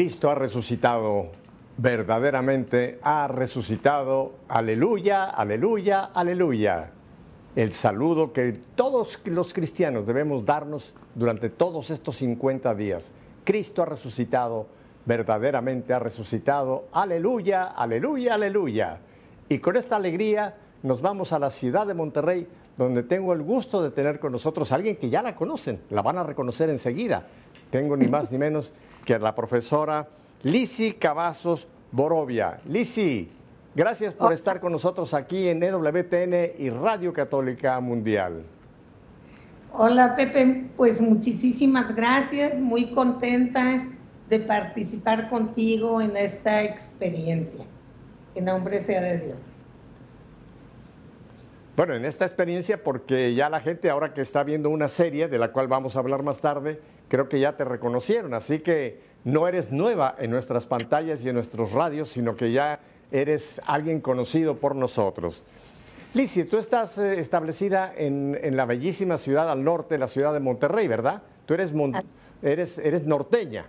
[0.00, 1.26] Cristo ha resucitado,
[1.76, 4.32] verdaderamente ha resucitado.
[4.48, 6.90] Aleluya, aleluya, aleluya.
[7.54, 13.12] El saludo que todos los cristianos debemos darnos durante todos estos 50 días.
[13.44, 14.68] Cristo ha resucitado,
[15.04, 16.86] verdaderamente ha resucitado.
[16.92, 19.00] Aleluya, aleluya, aleluya.
[19.50, 23.82] Y con esta alegría nos vamos a la ciudad de Monterrey, donde tengo el gusto
[23.82, 27.26] de tener con nosotros a alguien que ya la conocen, la van a reconocer enseguida.
[27.70, 28.72] Tengo ni más ni menos
[29.04, 30.08] que la profesora
[30.42, 32.60] Lisi Cavazos Borovia.
[32.66, 33.30] Lisi,
[33.74, 38.44] gracias por estar con nosotros aquí en EWTN y Radio Católica Mundial.
[39.72, 43.86] Hola Pepe, pues muchísimas gracias, muy contenta
[44.28, 47.64] de participar contigo en esta experiencia.
[48.34, 49.40] Que nombre sea de Dios.
[51.76, 55.38] Bueno, en esta experiencia, porque ya la gente ahora que está viendo una serie, de
[55.38, 59.48] la cual vamos a hablar más tarde, creo que ya te reconocieron, así que no
[59.48, 62.78] eres nueva en nuestras pantallas y en nuestros radios, sino que ya
[63.10, 65.44] eres alguien conocido por nosotros.
[66.14, 70.86] Lizy, tú estás eh, establecida en, la bellísima ciudad al norte, la ciudad de Monterrey,
[70.88, 71.22] ¿verdad?
[71.46, 71.72] Tú eres,
[72.42, 73.66] eres, eres norteña.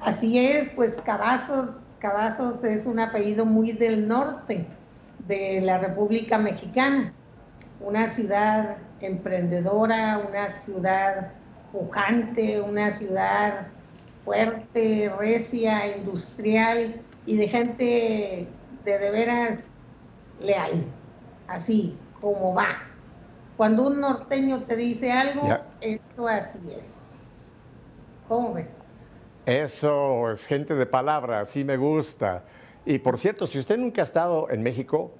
[0.00, 4.66] Así es, pues Cavazos, Cavazos es un apellido muy del norte
[5.26, 7.12] de la República Mexicana,
[7.80, 11.32] una ciudad emprendedora, una ciudad
[11.72, 13.68] pujante, una ciudad
[14.24, 18.48] fuerte, recia, industrial y de gente
[18.84, 19.74] de de veras
[20.40, 20.84] leal,
[21.46, 22.82] así como va.
[23.56, 25.42] Cuando un norteño te dice algo,
[25.80, 27.00] esto así es.
[28.28, 28.68] ¿Cómo ves?
[29.46, 32.44] Eso es gente de palabra, así me gusta.
[32.84, 35.10] Y por cierto, si usted nunca ha estado en México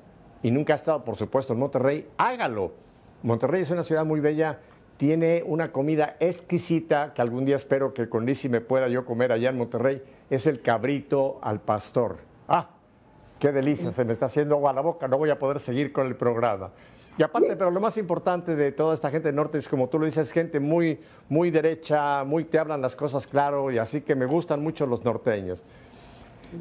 [0.42, 2.72] y nunca ha estado, por supuesto, en Monterrey, hágalo.
[3.22, 4.60] Monterrey es una ciudad muy bella
[4.98, 9.30] tiene una comida exquisita que algún día espero que con Lizzy me pueda yo comer
[9.30, 12.18] allá en Monterrey, es el cabrito al pastor.
[12.48, 12.68] ¡Ah!
[13.38, 13.92] ¡Qué delicia!
[13.92, 16.72] Se me está haciendo agua la boca, no voy a poder seguir con el programa.
[17.16, 20.00] Y aparte, pero lo más importante de toda esta gente del norte es, como tú
[20.00, 24.16] lo dices, gente muy, muy derecha, muy te hablan las cosas claro, y así que
[24.16, 25.64] me gustan mucho los norteños.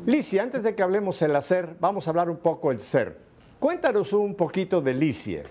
[0.05, 3.17] Licia, antes de que hablemos el hacer, vamos a hablar un poco el ser.
[3.59, 5.43] Cuéntanos un poquito de Licia.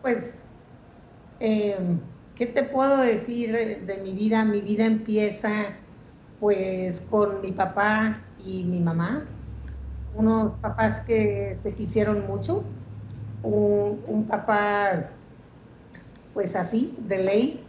[0.00, 0.47] Pues
[1.40, 2.00] Em,
[2.34, 4.44] ¿Qué te puedo decir de mi vida?
[4.44, 5.50] Mi vida empieza
[6.40, 9.24] pues con mi papá y mi mamá,
[10.14, 12.62] unos papás que se quisieron mucho,
[13.42, 15.10] un, papá
[16.34, 17.64] pues así, de ley,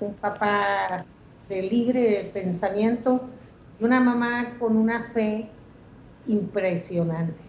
[0.00, 1.04] un papá
[1.48, 3.22] de libre pensamiento
[3.80, 5.48] y una mamá con una fe
[6.26, 7.40] impresionante.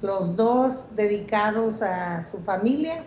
[0.00, 3.04] Los dos dedicados a su familia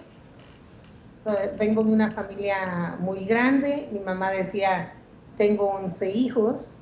[1.57, 4.93] vengo de una familia muy grande, mi mamá decía,
[5.37, 6.77] tengo 11 hijos,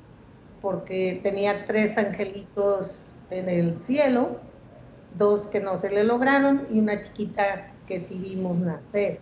[0.60, 4.40] porque tenía tres angelitos en el cielo,
[5.18, 9.20] dos que no se le lograron y una chiquita que sí vimos nacer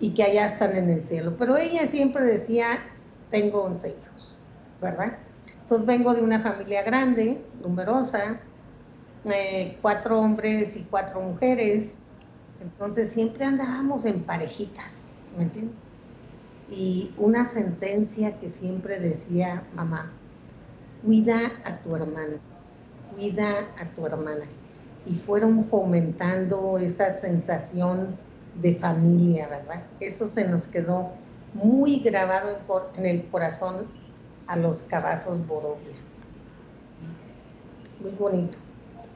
[0.00, 1.34] y que allá están en el cielo.
[1.38, 2.80] Pero ella siempre decía,
[3.30, 4.44] tengo 11 hijos,
[4.80, 5.18] ¿verdad?
[5.62, 8.40] Entonces vengo de una familia grande, numerosa,
[9.32, 11.98] eh, cuatro hombres y cuatro mujeres,
[12.60, 15.76] entonces siempre andábamos en parejitas, ¿me entiendes?
[16.70, 20.12] Y una sentencia que siempre decía mamá,
[21.04, 22.36] cuida a tu hermana,
[23.14, 24.44] cuida a tu hermana.
[25.06, 28.16] Y fueron fomentando esa sensación
[28.60, 29.82] de familia, ¿verdad?
[30.00, 31.12] Eso se nos quedó
[31.54, 32.58] muy grabado
[32.96, 33.86] en el corazón
[34.46, 35.94] a los cabazos Borovia.
[38.02, 38.58] Muy bonito.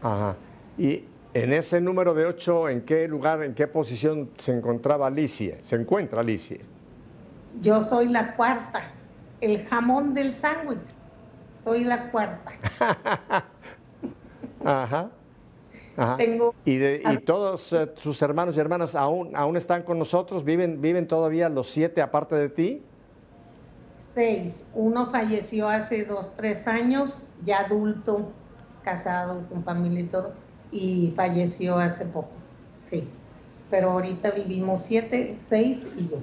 [0.00, 0.36] Ajá.
[0.78, 5.58] Y en ese número de ocho, ¿en qué lugar, en qué posición se encontraba Alicia?
[5.62, 6.58] ¿Se encuentra Alicia?
[7.60, 8.82] Yo soy la cuarta,
[9.40, 10.94] el jamón del sándwich.
[11.62, 12.52] Soy la cuarta.
[14.64, 15.10] Ajá.
[15.96, 16.16] Ajá.
[16.64, 20.44] ¿Y, todos eh, sus hermanos y hermanas aún, aún están con nosotros?
[20.44, 22.82] ¿Viven, ¿Viven todavía los siete aparte de ti?
[23.98, 24.66] Seis.
[24.74, 28.32] Uno falleció hace dos, tres años, ya adulto,
[28.82, 30.41] casado, con familia y todo
[30.72, 32.32] y falleció hace poco,
[32.84, 33.04] sí.
[33.70, 36.18] Pero ahorita vivimos siete, seis y yo.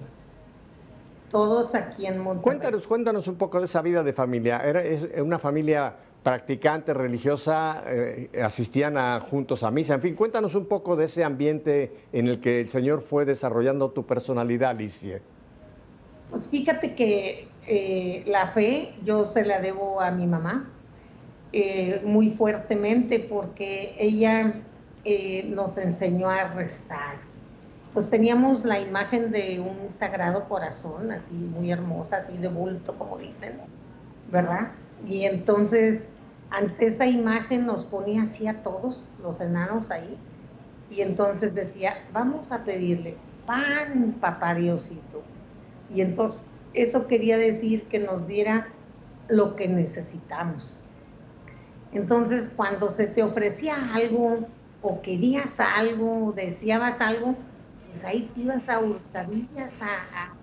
[1.32, 2.44] Todos aquí en Monterrey.
[2.44, 4.62] Cuéntanos, cuéntanos un poco de esa vida de familia.
[4.66, 7.84] ¿Era es una familia practicante, religiosa?
[7.86, 9.94] Eh, ¿Asistían a, juntos a misa?
[9.94, 13.92] En fin, cuéntanos un poco de ese ambiente en el que el Señor fue desarrollando
[13.92, 15.22] tu personalidad, Alicia.
[16.32, 20.68] Pues fíjate que eh, la fe yo se la debo a mi mamá
[21.52, 24.54] eh, muy fuertemente porque ella
[25.06, 27.16] eh, nos enseñó a rezar.
[27.94, 33.18] Pues teníamos la imagen de un sagrado corazón, así muy hermosa, así de bulto, como
[33.18, 33.54] dicen,
[34.32, 34.72] ¿verdad?
[35.08, 36.10] Y entonces,
[36.52, 40.18] ante esa imagen nos ponía así a todos los enanos ahí.
[40.92, 45.24] Y entonces decía, vamos a pedirle pan, papá Diosito.
[45.90, 46.44] Y entonces
[46.74, 48.68] eso quería decir que nos diera
[49.28, 50.79] lo que necesitamos.
[51.92, 54.48] Entonces, cuando se te ofrecía algo
[54.82, 57.36] o querías algo, deseabas algo,
[57.90, 60.34] pues ahí te ibas a hurtadillas a,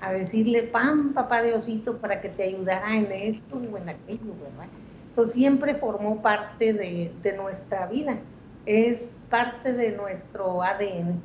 [0.00, 4.68] a, decirle, pan, papá Diosito, para que te ayudara en esto o en aquello, ¿verdad?
[5.08, 8.18] Entonces, siempre formó parte de, de nuestra vida,
[8.66, 11.20] es parte de nuestro ADN,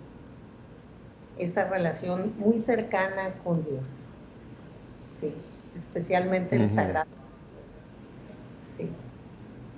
[1.37, 3.85] esa relación muy cercana con Dios.
[5.19, 5.33] Sí,
[5.75, 7.18] especialmente el sagrado.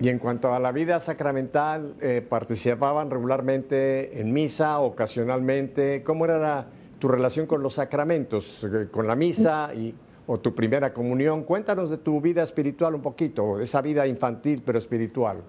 [0.01, 6.01] Y en cuanto a la vida sacramental, eh, ¿participaban regularmente en misa, ocasionalmente?
[6.01, 6.65] ¿Cómo era
[6.97, 9.93] tu relación con los sacramentos, eh, con la misa y,
[10.25, 11.43] o tu primera comunión?
[11.43, 15.43] Cuéntanos de tu vida espiritual un poquito, esa vida infantil pero espiritual.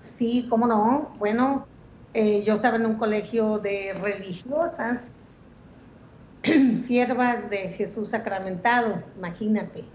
[0.00, 1.14] Sí, cómo no.
[1.18, 1.64] Bueno,
[2.12, 5.16] eh, yo estaba en un colegio de religiosas,
[6.84, 9.93] siervas de Jesús sacramentado, imagínate.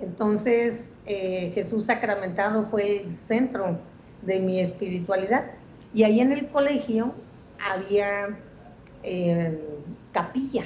[0.00, 3.78] Entonces, eh, Jesús sacramentado fue el centro
[4.22, 5.44] de mi espiritualidad.
[5.94, 7.12] Y ahí en el colegio
[7.58, 8.38] había
[9.02, 9.58] eh,
[10.12, 10.64] capilla.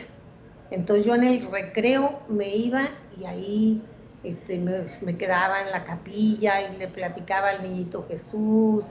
[0.71, 2.89] Entonces yo en el recreo me iba
[3.21, 3.83] y ahí
[4.25, 8.85] este, me, quedaba en la capilla y le platicaba al niñito Jesús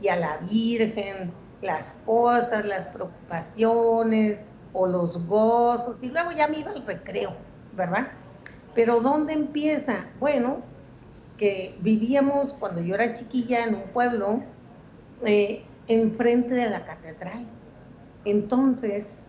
[0.00, 1.32] y a la Virgen
[1.62, 7.32] las cosas, las preocupaciones o los gozos y luego ya me iba al recreo,
[7.76, 8.08] ¿verdad?
[8.74, 10.06] Pero ¿dónde empieza?
[10.18, 10.58] Bueno,
[11.38, 14.40] que vivíamos cuando yo era chiquilla en un pueblo
[15.24, 17.46] eh, enfrente de la catedral.
[18.24, 19.24] Entonces,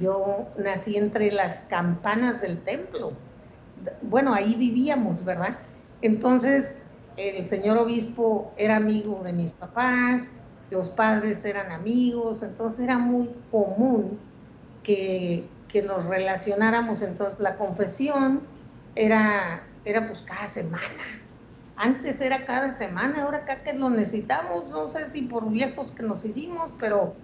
[0.00, 3.12] yo nací entre las campanas del templo.
[4.02, 5.58] Bueno, ahí vivíamos, ¿verdad?
[6.02, 6.82] Entonces,
[7.16, 10.28] el señor obispo era amigo de mis papás,
[10.70, 14.18] los padres eran amigos, entonces era muy común
[14.82, 15.44] que
[15.74, 17.02] que nos relacionáramos.
[17.02, 18.42] Entonces la confesión
[18.94, 21.04] era, era pues cada semana.
[21.76, 26.04] Antes era cada semana, ahora acá que lo necesitamos, no sé si por viejos que
[26.04, 27.14] nos hicimos, pero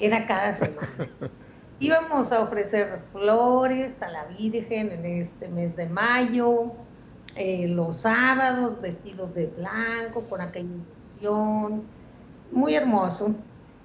[0.00, 1.10] era cada semana.
[1.78, 6.72] Íbamos a ofrecer flores a la Virgen en este mes de mayo,
[7.36, 11.82] eh, los sábados vestidos de blanco, con aquella ilusión,
[12.50, 13.34] muy hermoso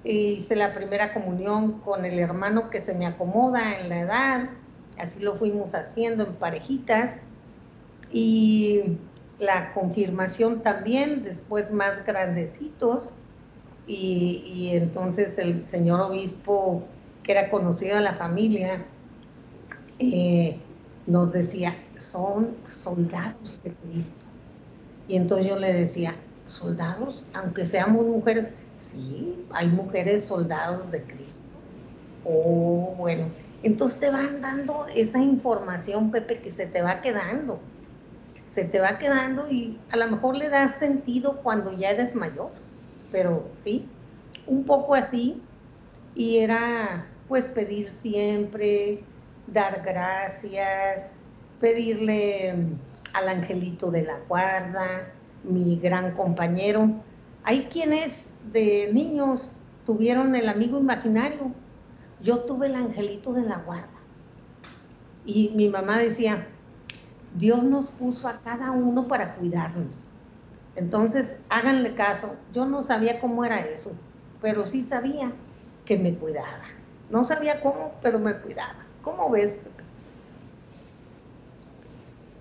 [0.03, 4.49] hice la primera comunión con el hermano que se me acomoda en la edad,
[4.97, 7.17] así lo fuimos haciendo en parejitas,
[8.11, 8.97] y
[9.39, 13.03] la confirmación también, después más grandecitos,
[13.87, 16.83] y, entonces el señor obispo,
[17.23, 18.85] que era conocido de la familia,
[19.97, 20.59] eh,
[21.07, 24.21] nos decía, son soldados de Cristo.
[25.07, 26.15] Y entonces yo le decía,
[26.45, 31.47] soldados, aunque seamos mujeres, Sí, hay mujeres soldados de Cristo.
[32.25, 33.27] Oh, bueno.
[33.61, 37.59] Entonces te van dando esa información, Pepe, que se te va quedando.
[38.45, 42.51] Se te va quedando y a lo mejor le das sentido cuando ya eres mayor.
[43.11, 43.85] Pero sí,
[44.47, 45.41] un poco así.
[46.15, 49.03] Y era pues pedir siempre,
[49.47, 51.13] dar gracias,
[51.59, 52.55] pedirle
[53.13, 55.11] al angelito de la guarda,
[55.43, 56.89] mi gran compañero.
[57.43, 59.55] Hay quienes de niños
[59.85, 61.51] tuvieron el amigo imaginario.
[62.21, 63.87] Yo tuve el angelito de la guarda.
[65.25, 66.47] Y mi mamá decía,
[67.35, 69.93] Dios nos puso a cada uno para cuidarnos.
[70.75, 72.35] Entonces, háganle caso.
[72.53, 73.91] Yo no sabía cómo era eso,
[74.41, 75.31] pero sí sabía
[75.85, 76.63] que me cuidaba.
[77.09, 78.85] No sabía cómo, pero me cuidaba.
[79.01, 79.57] ¿Cómo ves,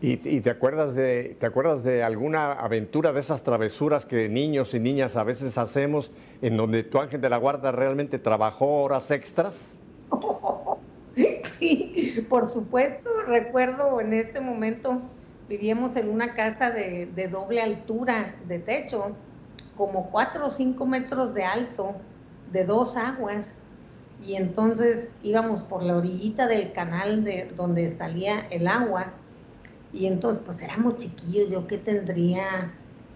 [0.00, 4.78] ¿Y, te, acuerdas de, te acuerdas de alguna aventura de esas travesuras que niños y
[4.78, 9.76] niñas a veces hacemos en donde tu ángel de la guarda realmente trabajó horas extras?
[11.58, 13.10] sí, por supuesto.
[13.26, 15.02] Recuerdo en este momento
[15.48, 19.16] vivíamos en una casa de, doble altura de techo,
[19.76, 21.94] como cuatro o cinco metros de alto,
[22.52, 23.58] de dos aguas.
[24.24, 29.12] Y entonces íbamos por la orillita del canal de donde salía el agua
[29.92, 32.72] y entonces, pues éramos chiquillos, yo que tendría,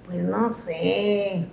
[0.06, 1.46] pues no sé,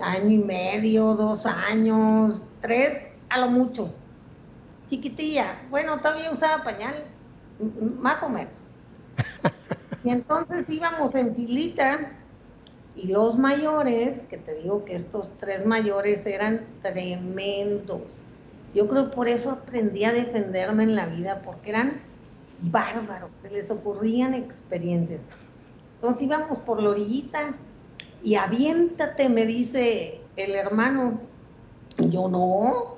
[0.00, 3.92] año y medio, dos años, tres, a lo mucho.
[4.88, 7.04] Chiquitilla, bueno, todavía usaba pañal,
[8.00, 8.52] más o menos.
[10.04, 12.12] Y entonces íbamos en filita
[12.94, 18.02] y los mayores, que te digo que estos tres mayores eran tremendos,
[18.74, 22.02] Yo creo que por eso aprendí a defenderme en la vida, porque eran
[22.70, 25.22] bárbaros, se les ocurrían experiencias.
[25.96, 27.54] Entonces íbamos por la orillita
[28.22, 31.20] y aviéntate, me dice el hermano.
[31.98, 32.96] Y yo no,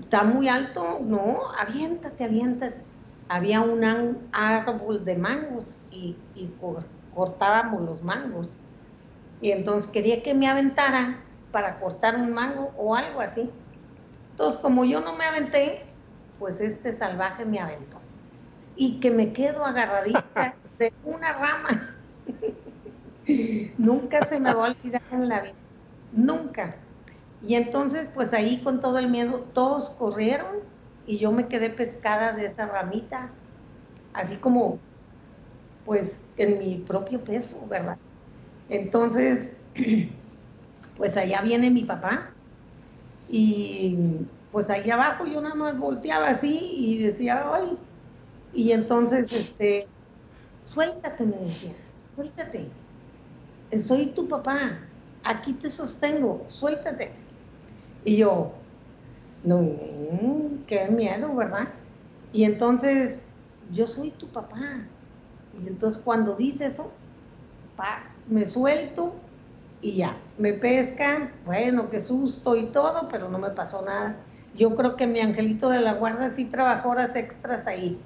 [0.00, 2.76] está muy alto, no, aviéntate, aviéntate.
[3.28, 3.84] Había un
[4.32, 6.16] árbol de mangos y
[7.14, 8.48] cortábamos los mangos.
[9.40, 11.20] Y entonces quería que me aventara
[11.52, 13.50] para cortar un mango o algo así.
[14.32, 15.82] Entonces, como yo no me aventé,
[16.38, 17.96] pues este salvaje me aventó.
[18.76, 21.96] Y que me quedo agarradita de una rama.
[23.78, 25.54] Nunca se me va a olvidar en la vida.
[26.12, 26.76] Nunca.
[27.42, 30.56] Y entonces, pues ahí con todo el miedo, todos corrieron
[31.06, 33.30] y yo me quedé pescada de esa ramita,
[34.12, 34.78] así como,
[35.84, 37.98] pues, en mi propio peso, ¿verdad?
[38.68, 39.56] Entonces,
[40.96, 42.30] pues allá viene mi papá
[43.28, 43.96] y
[44.50, 47.78] pues allá abajo yo nada más volteaba así y decía, ay,
[48.52, 49.86] y entonces, este,
[50.72, 51.72] suéltate, me decía,
[52.14, 52.68] suéltate,
[53.80, 54.78] soy tu papá,
[55.24, 57.12] aquí te sostengo, suéltate.
[58.04, 58.52] Y yo,
[59.44, 59.68] no,
[60.66, 61.68] qué miedo, ¿verdad?
[62.32, 63.30] Y entonces,
[63.72, 64.86] yo soy tu papá.
[65.62, 66.92] Y entonces cuando dice eso,
[67.76, 69.14] paz, me suelto
[69.80, 74.16] y ya, me pescan, bueno, qué susto y todo, pero no me pasó nada.
[74.54, 78.00] Yo creo que mi angelito de la guarda sí trabajó horas extras ahí,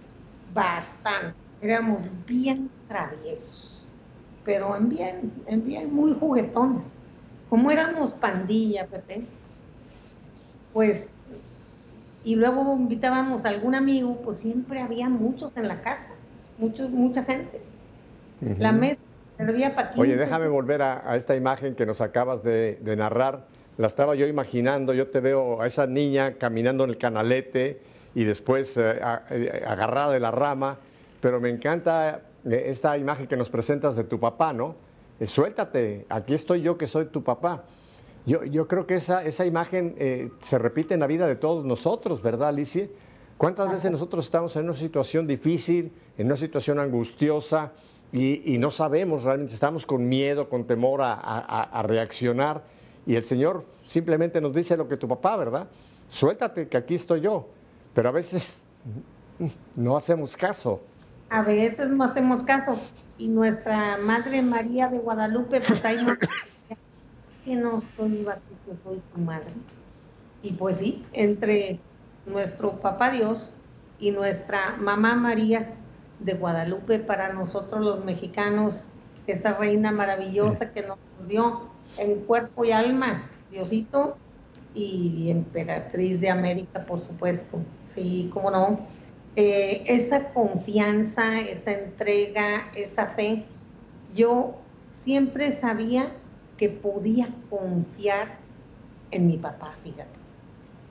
[0.55, 1.35] bastante.
[1.63, 3.87] Éramos bien traviesos,
[4.45, 6.85] pero en bien, en bien, muy juguetones.
[7.49, 9.25] Como éramos pandilla, Pepe,
[10.73, 11.09] pues,
[12.25, 16.11] y luego invitábamos a algún amigo, pues siempre había muchos en la casa,
[16.59, 17.61] muchos, mucha gente.
[18.59, 19.01] La mesa
[19.97, 23.47] Oye, déjame volver a, esta imagen que nos acabas de, narrar.
[23.79, 27.81] La estaba yo imaginando, yo te veo a esa niña caminando en el canalete
[28.15, 29.01] y después eh,
[29.31, 30.79] eh, agarrada de la rama,
[31.21, 34.75] pero me encanta eh, esta imagen que nos presentas de tu papá, ¿no?
[35.23, 37.65] suéltate, aquí estoy yo que soy tu papá.
[38.25, 39.95] Yo, yo creo que esa, esa imagen
[40.41, 42.89] se repite en la vida de todos nosotros, ¿verdad, Alicia?
[43.37, 47.73] ¿Cuántas veces nosotros estamos en una situación difícil, en una situación angustiosa?
[48.13, 52.65] y, no sabemos realmente, estamos con miedo, con temor a, reaccionar
[53.07, 55.69] y el Señor simplemente nos dice lo que tu papá, ¿verdad?
[56.09, 57.49] Suéltate, que aquí estoy yo.
[57.95, 58.63] Pero a veces
[59.77, 60.81] no hacemos caso.
[61.29, 62.77] A veces no hacemos caso.
[63.19, 66.17] Y nuestra Madre María de Guadalupe, pues ahí no,
[67.45, 69.53] que no estoy aquí, que soy tu madre.
[70.43, 71.79] Y pues sí, entre
[72.27, 73.55] nuestro papá Dios
[73.99, 75.75] y nuestra mamá María,
[76.21, 78.83] de Guadalupe para nosotros los mexicanos,
[79.27, 81.69] esa reina maravillosa que nos dio
[81.99, 84.17] en cuerpo y alma, Diosito,
[84.75, 87.59] y emperatriz de América, por supuesto.
[87.87, 88.81] Sí, cómo no.
[89.37, 93.45] Eh, esa confianza, esa entrega, esa fe,
[94.15, 94.55] yo
[94.89, 96.13] siempre sabía
[96.57, 98.39] que podía confiar
[99.11, 100.19] en mi papá, fíjate.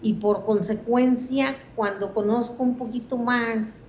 [0.02, 3.86] Y por consecuencia, cuando conozco un poquito más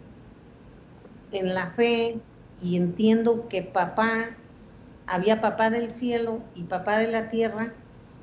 [1.31, 2.21] en la fe
[2.61, 4.37] y entiendo que papá,
[5.07, 7.73] había papá del cielo y papá de la tierra,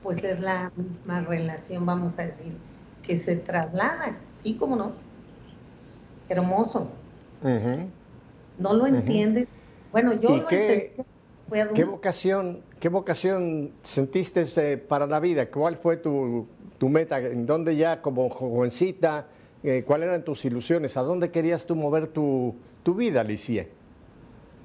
[0.07, 2.53] pues es la misma relación, vamos a decir,
[3.03, 4.53] que se traslada, ¿sí?
[4.53, 4.93] como no?
[6.29, 6.87] Hermoso.
[8.57, 9.49] No lo entiendes.
[9.91, 10.95] Bueno, yo lo qué,
[11.75, 15.51] ¿Qué vocación, qué vocación sentiste eh, para la vida?
[15.51, 16.47] ¿Cuál fue tu,
[16.77, 17.19] tu meta?
[17.19, 19.25] ¿En dónde ya como jovencita?
[19.61, 20.95] Eh, ¿Cuáles eran tus ilusiones?
[20.95, 23.67] ¿A dónde querías tú mover tu, tu vida, Alicia?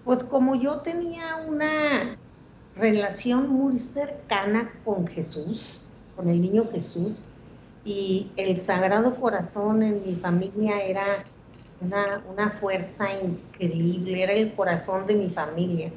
[0.04, 2.16] Pues como yo tenía una
[2.76, 5.80] relación muy cercana con Jesús,
[6.16, 7.18] con el niño Jesús,
[7.84, 11.24] y el Sagrado Corazón en mi familia era
[11.80, 15.90] una, una, fuerza increíble, era el corazón de mi familia.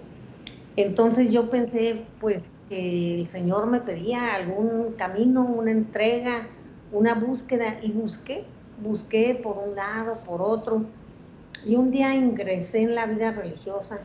[0.76, 6.48] Entonces yo pensé pues que el Señor me pedía algún camino, una entrega,
[6.92, 8.44] una búsqueda, y busqué,
[8.82, 10.84] busqué por un lado, por otro,
[11.64, 14.00] y un día ingresé en la vida religiosa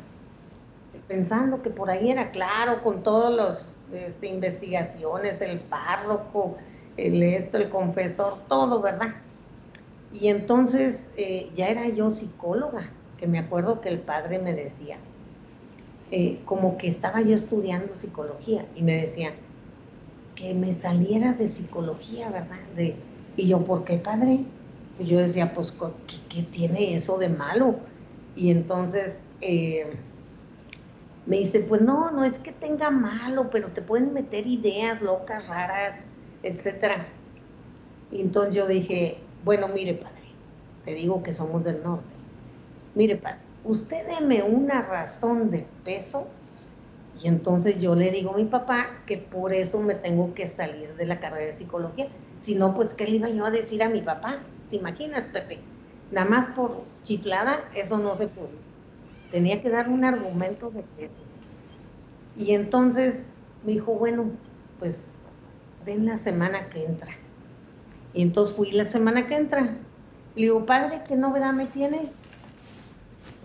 [1.11, 6.57] pensando que por ahí era claro, con todas las este, investigaciones, el párroco,
[6.97, 9.17] el esto, el confesor, todo, ¿verdad?
[10.13, 14.99] Y entonces eh, ya era yo psicóloga, que me acuerdo que el padre me decía,
[16.13, 19.33] eh, como que estaba yo estudiando psicología y me decía
[20.37, 22.61] que me saliera de psicología, ¿verdad?
[22.77, 22.95] De,
[23.37, 24.45] y yo, ¿por qué padre?
[25.01, 25.77] Y yo decía, pues,
[26.29, 27.75] ¿qué, tiene eso de malo?
[28.37, 29.97] Y entonces eh,
[31.31, 35.47] me dice, pues no, no es que tenga malo, pero te pueden meter ideas locas,
[35.47, 36.05] raras,
[36.43, 37.07] etcétera.
[38.11, 40.33] Y entonces yo dije, bueno, mire padre,
[40.85, 42.13] te digo que somos del norte.
[42.97, 46.27] Mire padre, usted deme una razón de peso
[47.23, 50.97] y entonces yo le digo a mi papá que por eso me tengo que salir
[50.97, 52.09] de la carrera de psicología.
[52.39, 54.41] Si no, pues, ¿qué le iba yo a decir a mi papá?
[54.69, 55.61] ¿Te imaginas, Pepe?
[56.11, 58.70] Nada más por chiflada, eso no se puede.
[59.31, 61.23] Tenía que dar un argumento de peso.
[62.37, 64.31] Y entonces me dijo, bueno,
[64.79, 65.19] pues
[65.85, 67.13] ven la semana que entra.
[68.13, 69.63] Y entonces fui la semana que entra.
[70.35, 72.13] Le digo, padre, ¿qué novedad me tiene?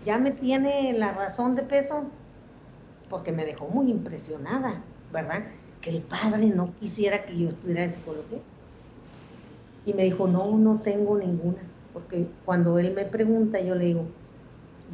[0.04, 2.12] ¿Ya me tiene la razón de peso?
[3.08, 5.44] porque me dejó muy impresionada, ¿verdad?
[5.80, 8.44] Que el padre no quisiera que yo estudiara psicología.
[9.84, 14.16] Y me dijo, no, no tengo ninguna, porque cuando él me pregunta, yo le digo,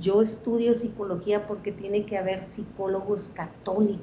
[0.00, 4.00] yo estudio psicología porque tiene que haber psicólogos católicos,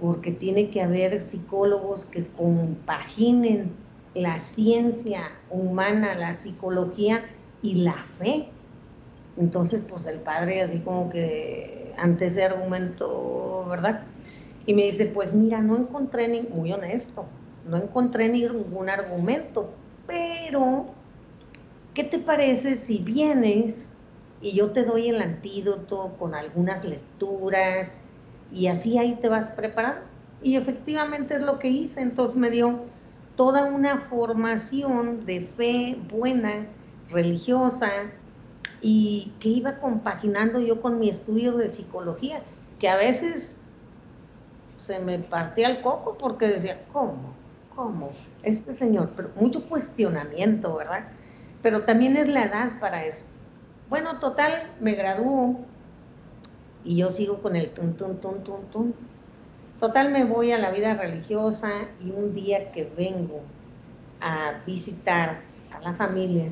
[0.00, 3.72] porque tiene que haber psicólogos que compaginen
[4.14, 7.24] la ciencia humana, la psicología
[7.62, 8.48] y la fe.
[9.36, 14.02] Entonces, pues el padre así como que ante ese argumento, ¿verdad?
[14.66, 17.26] Y me dice, pues mira, no encontré, ni, muy honesto,
[17.68, 19.70] no encontré ningún argumento,
[20.06, 20.86] pero,
[21.92, 23.93] ¿qué te parece si vienes
[24.44, 27.98] y yo te doy el antídoto con algunas lecturas
[28.52, 30.02] y así ahí te vas preparando?
[30.42, 32.80] Y efectivamente es lo que hice, entonces me dio
[33.36, 36.66] toda una formación de fe buena,
[37.10, 37.88] religiosa,
[38.82, 42.42] y que iba compaginando yo con mi estudio de psicología,
[42.78, 43.56] que a veces
[44.86, 47.32] se me partía el coco porque decía, ¿cómo?
[47.74, 48.10] ¿Cómo?
[48.42, 51.08] Este señor, pero mucho cuestionamiento, ¿verdad?
[51.62, 53.24] Pero también es la edad para eso.
[53.90, 55.56] Bueno, total, me graduó
[56.84, 58.94] y yo sigo con el tun, tun, tun, tun, tun.
[59.78, 61.70] Total, me voy a la vida religiosa
[62.00, 63.40] y un día que vengo
[64.20, 66.46] a visitar a la familia,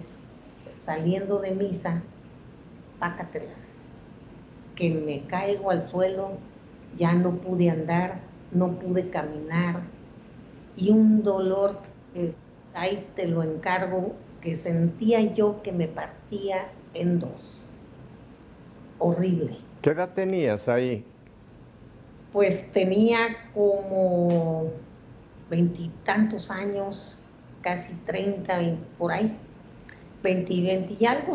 [0.70, 2.02] saliendo de misa,
[2.98, 3.78] pácatelas,
[4.74, 6.32] que me caigo al suelo,
[6.98, 9.80] ya no pude andar, no pude caminar,
[10.76, 11.78] y un dolor,
[12.74, 17.30] ahí te lo encargo, que sentía yo que me partía en dos.
[18.98, 19.56] Horrible.
[19.80, 21.04] ¿Qué edad tenías ahí?
[22.32, 24.70] Pues tenía como
[25.50, 27.18] veintitantos años,
[27.60, 28.58] casi treinta,
[28.96, 29.36] por ahí,
[30.22, 31.34] veinti, veinti y algo,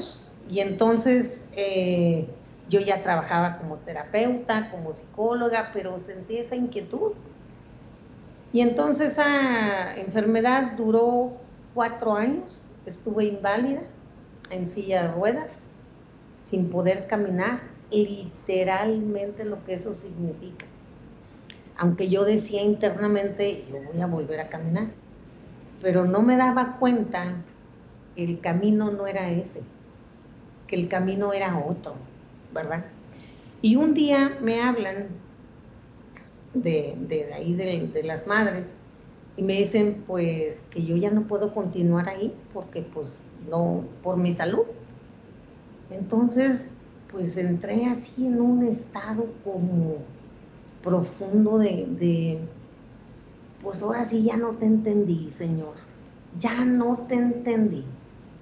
[0.50, 2.28] y entonces eh,
[2.70, 7.12] yo ya trabajaba como terapeuta, como psicóloga, pero sentí esa inquietud.
[8.54, 11.34] Y entonces esa enfermedad duró
[11.74, 12.46] cuatro años,
[12.86, 13.82] estuve inválida,
[14.50, 15.64] en silla de ruedas,
[16.38, 20.66] sin poder caminar, literalmente lo que eso significa.
[21.78, 24.88] Aunque yo decía internamente, yo voy a volver a caminar,
[25.82, 27.36] pero no me daba cuenta
[28.16, 29.62] que el camino no era ese
[30.68, 31.96] que el camino era otro,
[32.54, 32.86] ¿verdad?
[33.62, 35.08] Y un día me hablan
[36.54, 36.96] de,
[37.34, 38.66] ahí, de, de, las madres,
[39.38, 43.18] y me dicen, pues, que yo ya no puedo continuar ahí porque, pues,
[43.50, 44.66] no, por mi salud.
[45.90, 46.70] Entonces,
[47.12, 49.96] pues, entré así en un estado como
[50.84, 52.40] profundo de,
[53.62, 55.76] pues, ahora sí ya no te entendí, Señor,
[56.40, 57.86] ya no te entendí.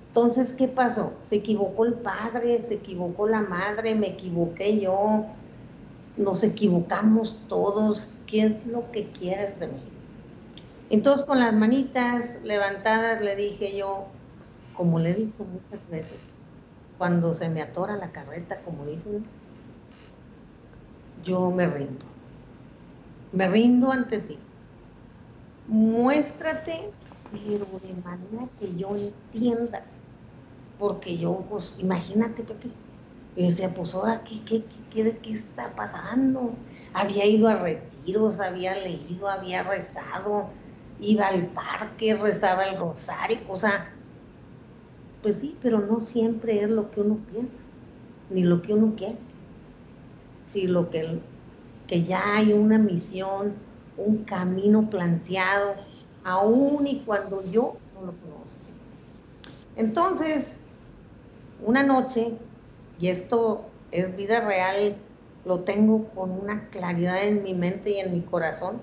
[0.07, 1.13] Entonces, ¿qué pasó?
[1.21, 5.25] Se equivocó el padre, se equivocó la madre, me equivoqué yo,
[6.17, 9.83] nos equivocamos todos, ¿qué es lo que quieres de mí?
[10.89, 14.05] Entonces, con las manitas levantadas le dije yo,
[14.75, 16.19] como le dijo muchas veces,
[16.97, 19.25] cuando se me atora la carreta, como dicen,
[21.23, 22.05] yo me rindo.
[23.31, 24.39] Me rindo ante ti.
[25.67, 26.91] Muéstrate,
[27.31, 29.83] pero de manera que yo entienda
[30.77, 32.69] porque yo, pues, imagínate, Pepe,
[33.35, 36.65] y decía, pues ahora, ¿qué, qué, qué, qué está pasando?
[36.93, 40.49] Había ido a retiros, había leído, había rezado,
[40.99, 43.94] iba al parque, rezaba el rosario, o sea,
[45.25, 47.57] pues sí, pero no siempre es lo que uno piensa,
[48.29, 49.15] ni lo que uno quiere.
[50.45, 51.17] Sí, lo que,
[51.87, 53.53] que ya hay una misión,
[53.97, 55.73] un camino planteado,
[56.23, 58.45] aún y cuando yo no lo conozco.
[59.75, 60.57] Entonces,
[61.65, 62.33] una noche,
[62.99, 64.95] y esto es vida real,
[65.43, 68.75] lo tengo con una claridad en mi mente y en mi corazón,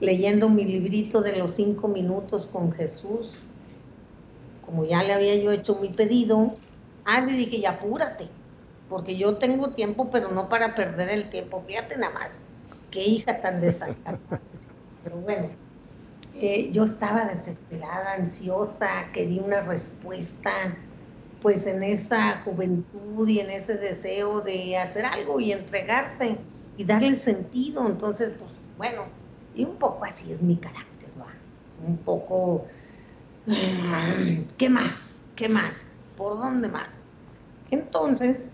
[0.00, 3.30] leyendo mi librito de los cinco minutos con Jesús,
[4.74, 6.56] como ya le había yo hecho mi pedido,
[7.04, 8.26] ah, le dije, ya apúrate,
[8.88, 12.30] porque yo tengo tiempo, pero no para perder el tiempo, fíjate nada más,
[12.90, 14.18] qué hija tan desacatada.
[15.04, 15.48] Pero bueno,
[16.34, 20.50] eh, yo estaba desesperada, ansiosa, quería una respuesta,
[21.40, 26.36] pues en esa juventud y en ese deseo de hacer algo y entregarse
[26.76, 27.86] y darle sentido.
[27.86, 29.02] Entonces, pues bueno,
[29.54, 31.28] y un poco así es mi carácter, ¿va?
[31.86, 32.66] Un poco,
[33.46, 35.20] ¿qué más?
[35.36, 35.96] ¿Qué más?
[36.16, 37.02] ¿Por dónde más?
[37.70, 38.48] Entonces,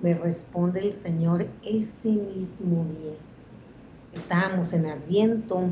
[0.00, 3.14] me responde el Señor ese mismo día.
[4.14, 5.62] Estábamos en Adviento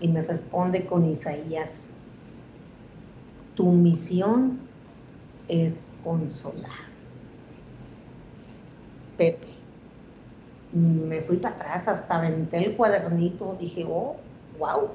[0.00, 1.86] y me responde con Isaías,
[3.54, 4.58] tu misión
[5.46, 6.72] es consolar.
[9.16, 9.46] Pepe,
[10.72, 14.16] me fui para atrás, hasta aventé el cuadernito, dije, oh,
[14.58, 14.90] wow,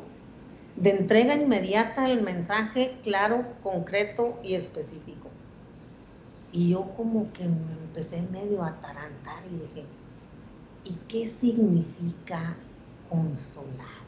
[0.81, 5.27] de entrega inmediata el mensaje claro, concreto y específico.
[6.53, 9.85] Y yo como que me empecé medio a atarantar y dije,
[10.85, 12.55] ¿y qué significa
[13.09, 13.99] consolar?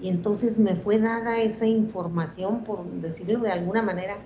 [0.00, 4.16] Y entonces me fue dada esa información, por decirlo de alguna manera.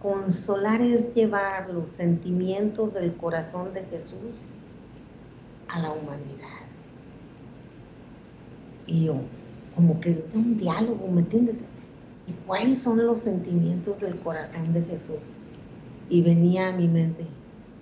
[0.00, 4.32] Consolar es llevar los sentimientos del corazón de Jesús
[5.68, 6.60] a la humanidad.
[8.86, 9.16] Y yo,
[9.80, 11.56] como que un diálogo, ¿me entiendes?
[12.26, 15.16] ¿Y cuáles son los sentimientos del corazón de Jesús?
[16.10, 17.24] Y venía a mi mente,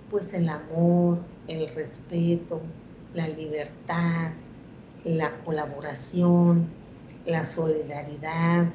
[0.09, 1.17] pues el amor,
[1.49, 2.61] el respeto,
[3.13, 4.31] la libertad,
[5.03, 6.67] la colaboración,
[7.25, 8.67] la solidaridad,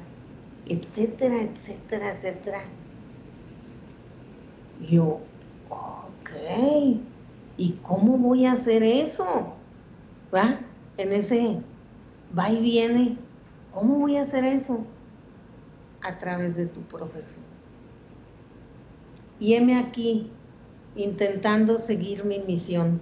[0.67, 2.61] etcétera, etcétera, etcétera.
[4.87, 5.19] Yo,
[5.71, 6.99] ok,
[7.57, 9.55] ¿y cómo voy a hacer eso?
[10.31, 10.59] ¿Va?
[10.97, 11.57] En ese
[12.37, 13.17] va y viene,
[13.73, 14.85] ¿cómo voy a hacer eso?
[16.01, 17.43] A través de tu profesión.
[19.39, 20.31] Y heme aquí
[20.95, 23.01] intentando seguir mi misión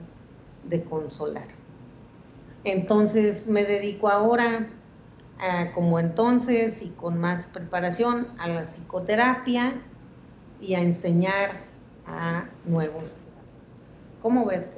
[0.68, 1.48] de consolar.
[2.64, 4.68] Entonces me dedico ahora,
[5.76, 9.74] como entonces y con más preparación, a la psicoterapia
[10.62, 11.52] y a enseñar
[12.08, 13.18] a nuevos.
[14.22, 14.72] ¿Cómo ves?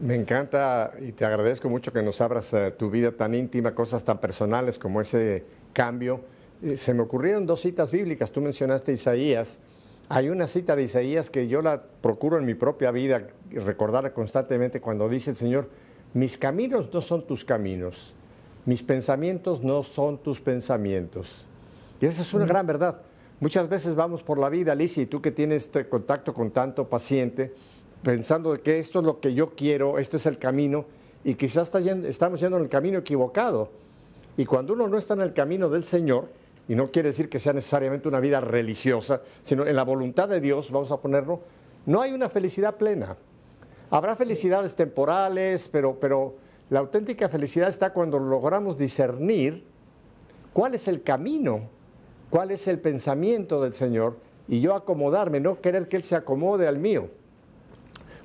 [0.00, 4.04] Me encanta y te agradezco mucho que nos abras eh, tu vida tan íntima, cosas
[4.04, 6.20] tan personales como ese cambio.
[6.62, 9.58] Eh, se me ocurrieron dos citas bíblicas, tú mencionaste Isaías
[10.10, 14.80] hay una cita de Isaías que yo la procuro en mi propia vida recordar constantemente
[14.80, 15.68] cuando dice el Señor,
[16.14, 18.14] mis caminos no son tus caminos,
[18.64, 21.44] mis pensamientos no son tus pensamientos.
[22.00, 23.02] Y esa es una gran verdad.
[23.38, 26.88] Muchas veces vamos por la vida, Alicia, y tú que tienes este contacto con tanto
[26.88, 27.52] paciente,
[28.02, 30.84] pensando que esto es lo que yo quiero, este es el camino,
[31.24, 33.70] y quizás estamos yendo en el camino equivocado.
[34.36, 36.28] Y cuando uno no está en el camino del Señor,
[36.68, 40.40] y no quiere decir que sea necesariamente una vida religiosa, sino en la voluntad de
[40.40, 41.40] Dios, vamos a ponerlo,
[41.86, 43.16] no hay una felicidad plena.
[43.90, 46.34] Habrá felicidades temporales, pero, pero
[46.68, 49.64] la auténtica felicidad está cuando logramos discernir
[50.52, 51.62] cuál es el camino,
[52.28, 56.68] cuál es el pensamiento del Señor y yo acomodarme, no querer que Él se acomode
[56.68, 57.08] al mío.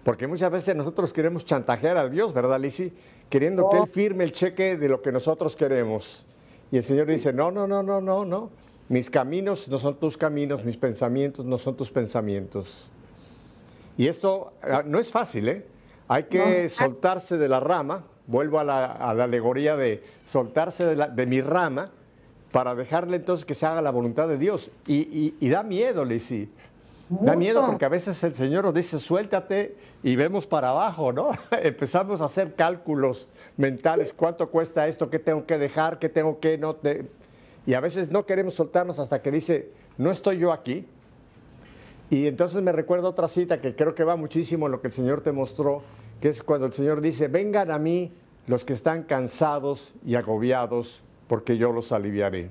[0.03, 2.91] Porque muchas veces nosotros queremos chantajear a Dios, ¿verdad, Lisi?
[3.29, 6.25] Queriendo que Él firme el cheque de lo que nosotros queremos.
[6.71, 8.49] Y el Señor dice, no, no, no, no, no, no.
[8.89, 12.89] Mis caminos no son tus caminos, mis pensamientos no son tus pensamientos.
[13.97, 15.65] Y esto ah, no es fácil, ¿eh?
[16.07, 21.91] Hay que soltarse de la rama, vuelvo a la, alegoría de soltarse de, mi rama
[22.51, 24.69] para dejarle entonces que se haga la voluntad de Dios.
[24.85, 26.05] Y, da miedo,
[27.09, 31.31] Da miedo porque a veces el Señor nos dice, suéltate y vemos para abajo, ¿no?
[31.51, 36.57] Empezamos a hacer cálculos mentales, cuánto cuesta esto, qué tengo que dejar, qué tengo que
[36.57, 36.77] no...
[37.65, 40.85] Y a veces no queremos soltarnos hasta que dice, no estoy yo aquí.
[42.09, 44.93] Y entonces me recuerdo otra cita que creo que va muchísimo en lo que el
[44.93, 45.83] Señor te mostró,
[46.21, 48.13] que es cuando el Señor dice, vengan a mí
[48.47, 52.49] los que están cansados y agobiados, porque yo los aliviaré.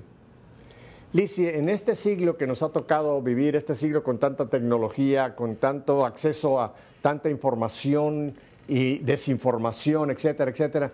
[1.13, 5.57] Lizy, en este siglo que nos ha tocado vivir, este siglo con tanta tecnología, con
[5.57, 6.73] tanto acceso a
[7.03, 8.33] tanta información
[8.67, 10.91] y desinformación, etcétera, etcétera,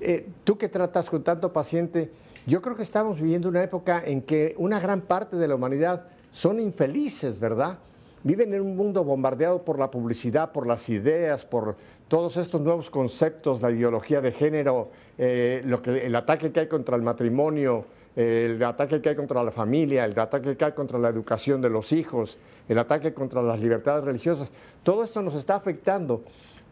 [0.00, 2.10] eh, tú que tratas con tanto paciente,
[2.46, 6.04] yo creo que estamos viviendo una época en que una gran parte de la humanidad
[6.30, 7.78] son infelices, ¿verdad?
[8.24, 11.76] Viven en un mundo bombardeado por la publicidad, por las ideas, por
[12.08, 16.68] todos estos nuevos conceptos, la ideología de género, eh, lo que, el ataque que hay
[16.68, 17.86] contra el matrimonio,
[18.18, 21.70] el ataque que hay contra la familia, el ataque que hay contra la educación de
[21.70, 22.36] los hijos,
[22.68, 24.50] el ataque contra las libertades religiosas,
[24.82, 26.24] todo esto nos está afectando.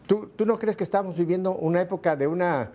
[0.07, 2.71] ¿Tú, no crees que estamos viviendo una época de una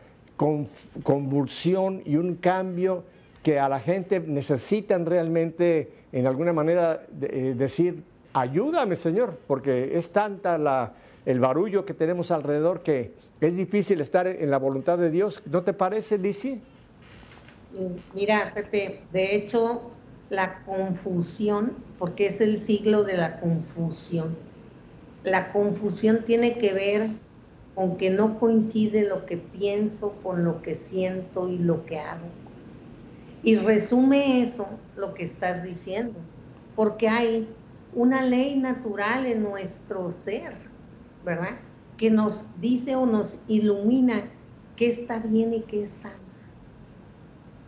[1.02, 3.04] convulsión y un cambio
[3.42, 10.12] que a la gente necesitan realmente, en alguna manera, eh, decir, ayúdame, Señor, porque es
[10.12, 10.94] tanta la,
[11.26, 15.42] el barullo que tenemos alrededor, que es difícil estar en la voluntad de Dios.
[15.44, 16.62] ¿No te parece, Lisi?
[18.14, 19.90] Mira, Pepe, de hecho,
[20.30, 24.36] la confusión, porque es el siglo de la confusión,
[25.24, 27.10] la confusión tiene que ver
[27.74, 32.28] con que no coincide lo que pienso con lo que siento y lo que hago.
[33.42, 36.18] Y resume eso lo que estás diciendo,
[36.76, 37.48] porque hay
[37.94, 40.54] una ley natural en nuestro ser,
[41.24, 41.58] ¿verdad?
[41.96, 44.30] Que nos dice o nos ilumina
[44.76, 46.21] qué está bien y qué está.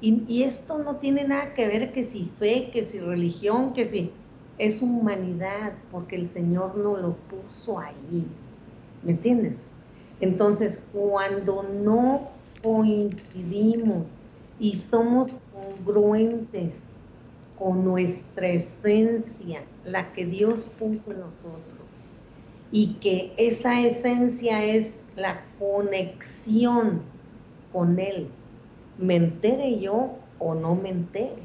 [0.05, 4.11] Y, esto no tiene nada que ver que si fe, que si religión, que si
[4.59, 8.27] es humanidad, porque el Señor no lo puso ahí.
[9.03, 9.65] ¿Me entiendes?
[10.21, 12.29] Entonces, cuando no
[12.63, 14.05] coincidimos
[14.61, 16.85] y somos congruentes
[17.59, 21.87] con nuestra esencia, la que Dios puso en nosotros,
[22.71, 27.01] y que esa esencia es la conexión
[27.73, 28.29] con Él,
[28.99, 31.43] me entere yo o no me entere.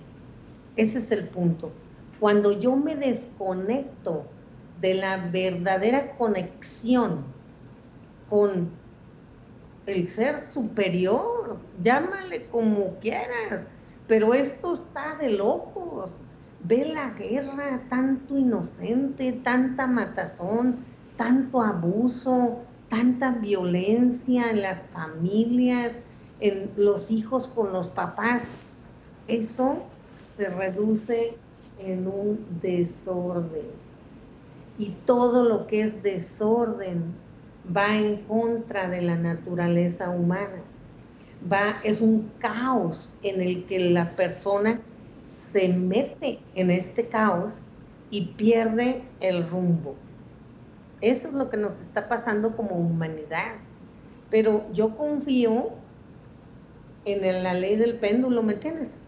[0.75, 1.71] Ese es el punto.
[2.19, 4.25] Cuando yo me desconecto
[4.81, 7.23] de la verdadera conexión
[8.29, 8.69] con
[9.85, 13.67] el ser superior, llámale como quieras,
[14.07, 16.09] pero esto está de locos.
[16.63, 20.77] Ve la guerra, tanto inocente, tanta matazón,
[21.17, 22.59] tanto abuso,
[22.89, 26.01] tanta violencia en las familias,
[26.39, 28.43] en los hijos con los papás.
[29.28, 29.78] Eso
[30.17, 31.36] se reduce
[31.80, 33.67] en un desorden.
[34.78, 37.13] Y todo lo que es desorden
[37.75, 40.62] va en contra de la naturaleza humana.
[41.52, 44.80] Va, es un caos en el que la persona
[45.34, 47.54] se mete en este caos
[48.12, 49.95] y pierde el rumbo.
[51.02, 53.54] Eso es lo que nos está pasando como humanidad.
[54.30, 55.71] Pero yo confío
[57.13, 58.99] en la ley del péndulo, ¿me entiendes?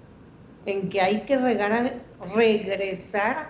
[0.66, 2.02] En que hay que regar,
[2.36, 3.50] regresar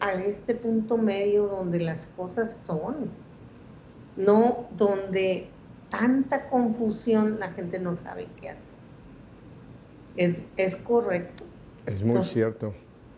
[0.00, 3.10] a este punto medio donde las cosas son
[4.16, 5.48] no donde
[5.90, 8.72] tanta confusión la gente no sabe qué hacer.
[10.16, 11.44] Es, correcto.
[11.86, 12.72] Es muy cierto.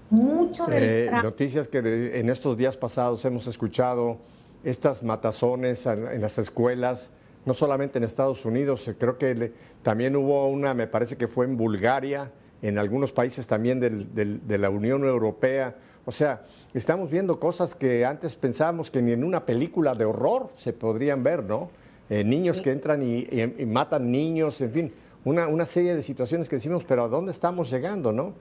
[0.09, 4.19] Mucho de eh, Noticias que en estos días pasados hemos escuchado,
[4.65, 7.11] estas matazones en, las escuelas,
[7.47, 11.57] no solamente en Estados Unidos, creo que también hubo una, me parece que fue en
[11.57, 15.77] Bulgaria, en algunos países también de la Unión Europea.
[16.05, 16.43] O sea,
[16.75, 21.23] estamos viendo cosas que antes pensábamos que ni en una película de horror se podrían
[21.23, 21.71] ver, ¿no?
[22.11, 23.27] Eh, niños que entran y,
[23.67, 24.93] matan niños, en fin,
[25.25, 28.35] una, serie de situaciones que decimos, pero ¿a dónde estamos llegando, no?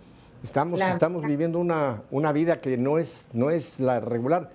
[0.44, 4.52] Estamos, estamos viviendo una, una, vida que no es, no es la regular.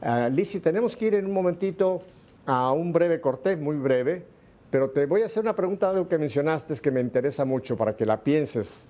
[0.00, 2.02] Uh, Lizzie, tenemos que ir en un momentito
[2.46, 4.24] a un breve corte, muy breve,
[4.70, 7.44] pero te voy a hacer una pregunta de algo que mencionaste es que me interesa
[7.44, 8.86] mucho para que la pienses.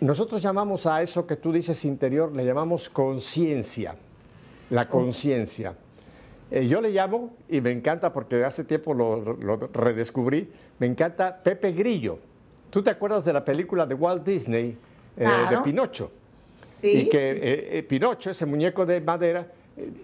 [0.00, 3.94] Nosotros llamamos a eso que tú dices interior, le llamamos conciencia,
[4.70, 5.76] la conciencia.
[6.50, 11.72] Eh, yo le llamo, y me encanta porque hace tiempo lo, redescubrí, me encanta Pepe
[11.72, 12.18] Grillo.
[12.68, 14.76] ¿Tú te acuerdas de la película de Walt Disney,
[15.16, 16.10] eh, de Pinocho?
[16.80, 16.88] Sí.
[16.88, 19.46] Y que eh, Pinocho, ese muñeco de madera,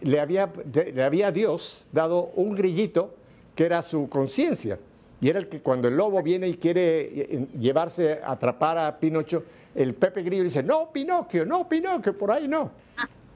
[0.02, 3.14] le, había, le había Dios dado un grillito
[3.54, 4.78] que era su conciencia.
[5.20, 9.42] Y era el que cuando el lobo viene y quiere llevarse, atrapar a Pinocho,
[9.74, 12.70] el Pepe Grillo dice, no, Pinocchio, no, Pinocchio, por ahí no.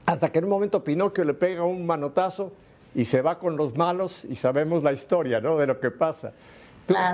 [0.05, 2.53] Hasta que en un momento Pinocchio le pega un manotazo
[2.95, 5.57] y se va con los malos y sabemos la historia, ¿no?
[5.57, 6.33] De lo que pasa.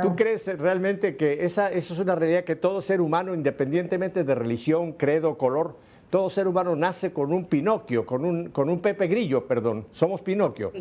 [0.01, 4.33] ¿Tú, crees realmente que esa, eso es una realidad que todo ser humano, independientemente de
[4.33, 5.75] religión, credo, color,
[6.09, 10.21] todo ser humano nace con un Pinocchio, con un, con un Pepe Grillo, perdón, somos
[10.21, 10.71] Pinocchio,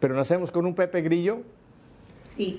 [0.00, 1.42] pero nacemos con un Pepe Grillo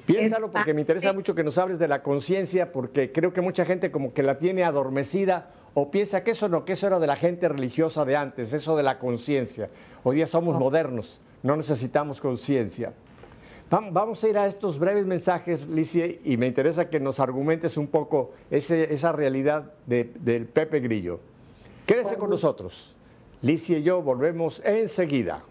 [0.06, 3.66] Piénsalo porque me interesa mucho que nos hables de la conciencia, porque creo que mucha
[3.66, 7.08] gente como que la tiene adormecida o piensa que eso no, que eso era de
[7.08, 9.70] la gente religiosa de antes, eso de la conciencia.
[10.04, 12.94] Hoy día somos modernos, no necesitamos conciencia.
[13.70, 17.88] Vamos a ir a estos breves mensajes, Licie, y me interesa que nos argumentes un
[17.88, 21.20] poco esa realidad del Pepe Grillo.
[21.90, 22.96] Quédese con nosotros.
[23.42, 25.42] Licie y yo volvemos enseguida.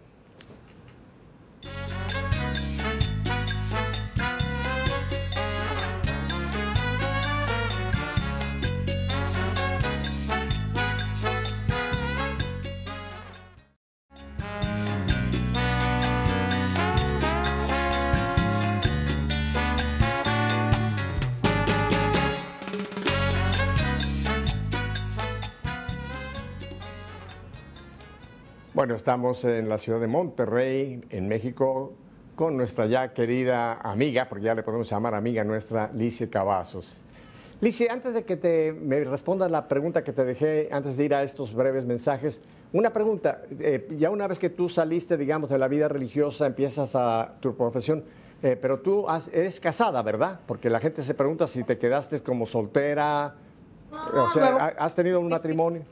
[28.79, 31.95] Bueno, estamos en la ciudad de Monterrey, en México,
[32.37, 37.01] con nuestra ya querida amiga, porque ya le podemos llamar amiga nuestra, Lice Cavazos.
[37.61, 41.15] Lice, antes de que te, me respondas la pregunta que te dejé, antes de ir
[41.17, 42.41] a estos breves mensajes,
[42.73, 46.95] una pregunta, eh, ya una vez que tú saliste, digamos, de la vida religiosa, empiezas
[46.95, 48.05] a tu profesión,
[48.45, 50.39] eh, pero tú eres casada, ¿verdad?
[50.47, 53.35] Porque la gente se pregunta si te quedaste como soltera,
[53.91, 55.83] o sea, ¿has tenido un matrimonio?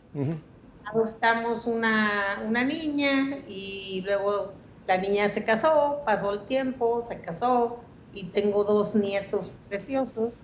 [0.92, 7.90] Adoptamos una, una niña y luego la niña se casó, pasó el tiempo, se casó
[8.12, 10.34] y tengo dos nietos preciosos,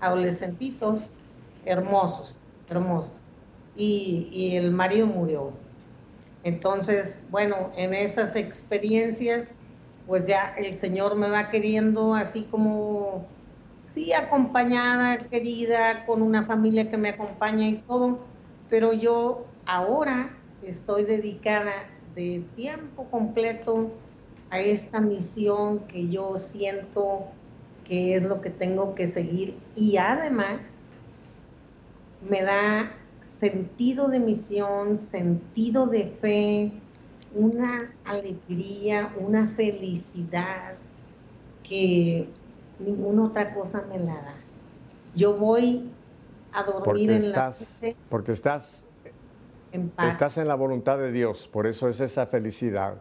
[0.00, 1.18] adolescentitos,
[1.64, 3.28] hermosos, hermosos.
[3.74, 5.62] Y, y el marido murió.
[6.42, 9.60] Entonces, bueno, en esas experiencias,
[10.04, 13.36] pues ya el Señor me va queriendo así como,
[13.86, 18.32] sí, acompañada, querida, con una familia que me acompaña y todo,
[18.68, 20.30] pero yo ahora
[20.62, 21.72] estoy dedicada
[22.14, 23.90] de tiempo completo
[24.50, 27.26] a esta misión que yo siento
[27.86, 30.60] que es lo que tengo que seguir y además
[32.28, 36.72] me da sentido de misión, sentido de fe,
[37.34, 40.74] una alegría, una felicidad
[41.68, 42.28] que
[42.78, 44.34] ninguna otra cosa me la da.
[45.14, 45.90] Yo voy
[46.52, 47.96] a dormir en la noche.
[48.08, 48.86] Porque estás
[49.72, 52.96] Estás en la voluntad de Dios, por eso es esa felicidad.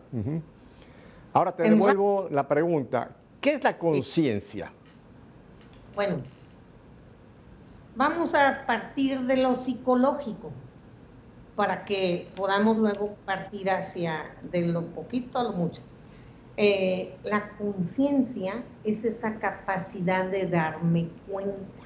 [1.34, 4.71] Ahora te devuelvo la pregunta, ¿qué es la conciencia?
[5.95, 6.21] Bueno,
[7.95, 10.51] vamos a partir de lo psicológico
[11.55, 15.81] para que podamos luego partir hacia de lo poquito a lo mucho.
[16.55, 21.84] Eh, la conciencia es esa capacidad de darme cuenta,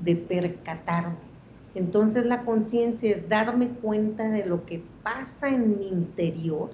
[0.00, 1.33] de percatarme
[1.74, 6.70] entonces la conciencia es darme cuenta de lo que pasa en mi interior.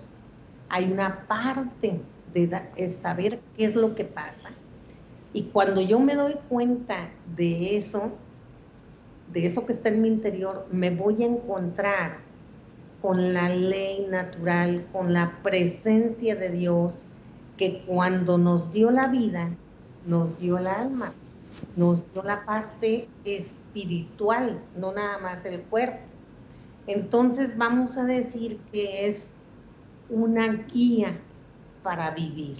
[0.69, 2.01] Hay una parte
[2.35, 4.51] de saber qué es lo que pasa.
[5.33, 8.11] Y cuando yo me doy cuenta de eso,
[9.33, 12.19] de eso que está en mi interior, me voy a encontrar
[13.01, 16.93] con la ley natural, con la presencia de Dios,
[17.57, 19.51] que cuando nos dio la vida,
[20.07, 21.13] nos dio el alma,
[21.77, 23.09] nos dio la parte
[23.71, 25.99] espiritual, no nada más el cuerpo.
[26.87, 29.31] Entonces vamos a decir que es
[30.09, 31.17] una guía
[31.83, 32.59] para vivir,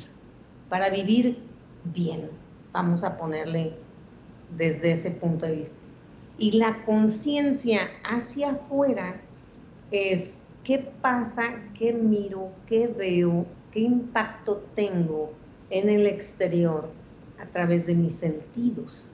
[0.69, 1.39] para vivir
[1.85, 2.31] bien,
[2.73, 3.75] vamos a ponerle
[4.57, 5.75] desde ese punto de vista.
[6.39, 9.21] Y la conciencia hacia afuera
[9.91, 15.33] es qué pasa, qué miro, qué veo, qué impacto tengo
[15.71, 16.89] en el exterior
[17.43, 19.10] a través de mis sentidos.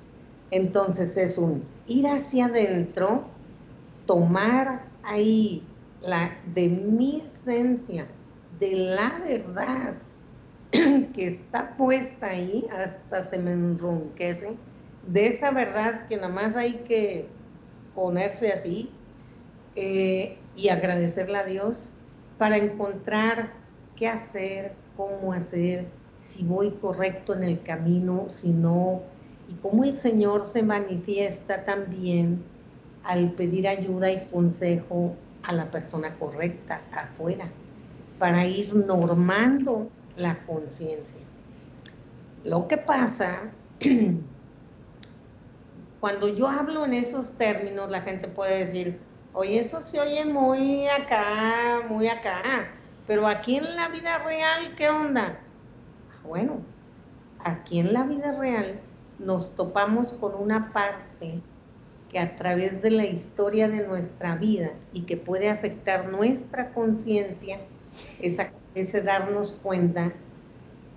[0.50, 3.24] Entonces es un ir hacia adentro,
[4.06, 5.62] tomar ahí
[6.02, 8.06] la de mi esencia,
[8.60, 9.94] de la verdad
[10.70, 14.56] que está puesta ahí, hasta se me enronquece,
[15.06, 17.26] de esa verdad que nada más hay que
[17.94, 18.90] ponerse así
[19.74, 21.78] eh, y agradecerle a Dios
[22.38, 23.52] para encontrar
[23.96, 25.86] qué hacer, cómo hacer,
[26.22, 29.02] si voy correcto en el camino, si no,
[29.48, 32.42] y cómo el Señor se manifiesta también
[33.04, 37.46] al pedir ayuda y consejo a la persona correcta afuera,
[38.18, 41.20] para ir normando la conciencia.
[42.44, 43.42] Lo que pasa,
[46.00, 48.98] cuando yo hablo en esos términos, la gente puede decir,
[49.34, 52.68] oye, eso se oye muy acá, muy acá,
[53.06, 55.38] pero aquí en la vida real, ¿qué onda?
[56.24, 56.60] Bueno,
[57.44, 58.80] aquí en la vida real
[59.18, 61.40] nos topamos con una parte
[62.10, 67.58] que a través de la historia de nuestra vida y que puede afectar nuestra conciencia,
[68.20, 68.38] es
[68.74, 70.12] ese darnos cuenta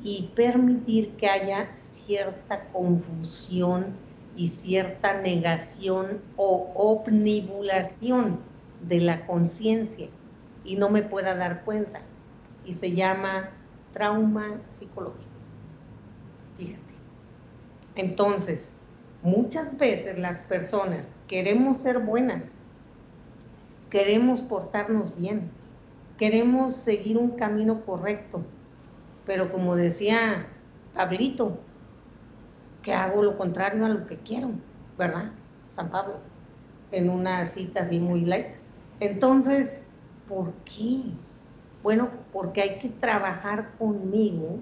[0.04, 3.88] y permitir que haya cierta confusión
[4.36, 8.40] y cierta negación o omnibulación
[8.88, 10.08] de la conciencia
[10.64, 12.02] y no me pueda dar cuenta.
[12.66, 13.50] Y se llama
[13.94, 15.29] trauma psicológico.
[18.00, 18.72] Entonces,
[19.24, 22.46] muchas veces las personas queremos ser buenas,
[23.90, 25.52] queremos portarnos bien,
[26.18, 28.42] queremos seguir un camino correcto,
[29.26, 30.48] pero como decía
[30.94, 31.58] Pablito,
[32.84, 34.52] que hago lo contrario a lo que quiero,
[34.98, 35.32] ¿verdad?
[35.76, 36.20] San Pablo,
[36.94, 38.48] en una cita así muy light.
[39.02, 39.82] Entonces,
[40.26, 41.02] ¿por qué?
[41.84, 44.60] Bueno, porque hay que trabajar conmigo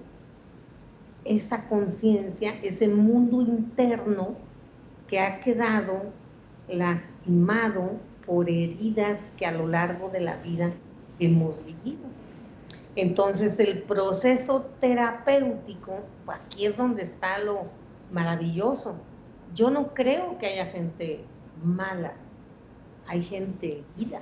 [1.28, 4.34] esa conciencia, ese mundo interno
[5.08, 6.04] que ha quedado
[6.68, 7.92] lastimado
[8.26, 10.70] por heridas que a lo largo de la vida
[11.18, 12.08] hemos vivido.
[12.96, 17.66] Entonces el proceso terapéutico, aquí es donde está lo
[18.10, 18.96] maravilloso.
[19.54, 21.20] Yo no creo que haya gente
[21.62, 22.12] mala,
[23.06, 24.20] hay gente herida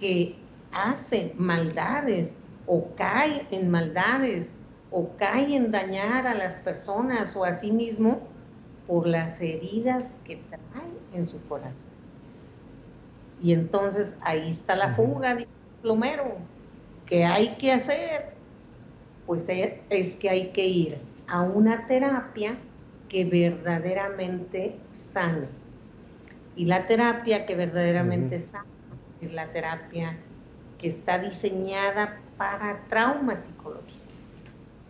[0.00, 0.36] que
[0.72, 2.34] hace maldades
[2.66, 4.54] o cae en maldades
[4.90, 8.20] o cae en dañar a las personas o a sí mismo
[8.86, 11.74] por las heridas que trae en su corazón.
[13.42, 15.46] Y entonces ahí está la fuga, de
[15.82, 16.36] plomero.
[17.06, 18.32] ¿Qué hay que hacer?
[19.26, 22.56] Pues es que hay que ir a una terapia
[23.08, 25.46] que verdaderamente sane.
[26.56, 28.64] Y la terapia que verdaderamente sana
[29.20, 30.16] es la terapia
[30.78, 33.97] que está diseñada para trauma psicológico.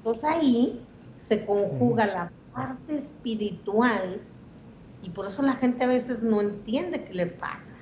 [0.09, 0.81] Entonces ahí
[1.19, 4.19] se conjuga la parte espiritual
[5.03, 7.75] y por eso la gente a veces no entiende qué le pasa.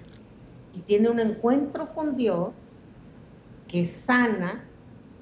[0.75, 2.49] Y tiene un encuentro con Dios
[3.69, 4.65] que sana,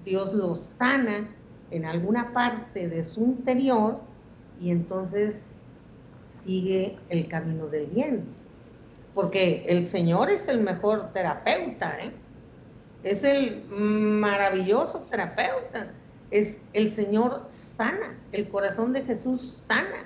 [0.06, 1.28] Dios lo sana
[1.70, 4.00] en alguna parte de su interior
[4.58, 5.50] y entonces
[6.28, 8.24] sigue el camino del bien.
[9.14, 12.12] Porque el Señor es el mejor terapeuta, ¿eh?
[13.02, 15.88] es el maravilloso terapeuta
[16.34, 20.04] es el Señor sana, el corazón de Jesús sana.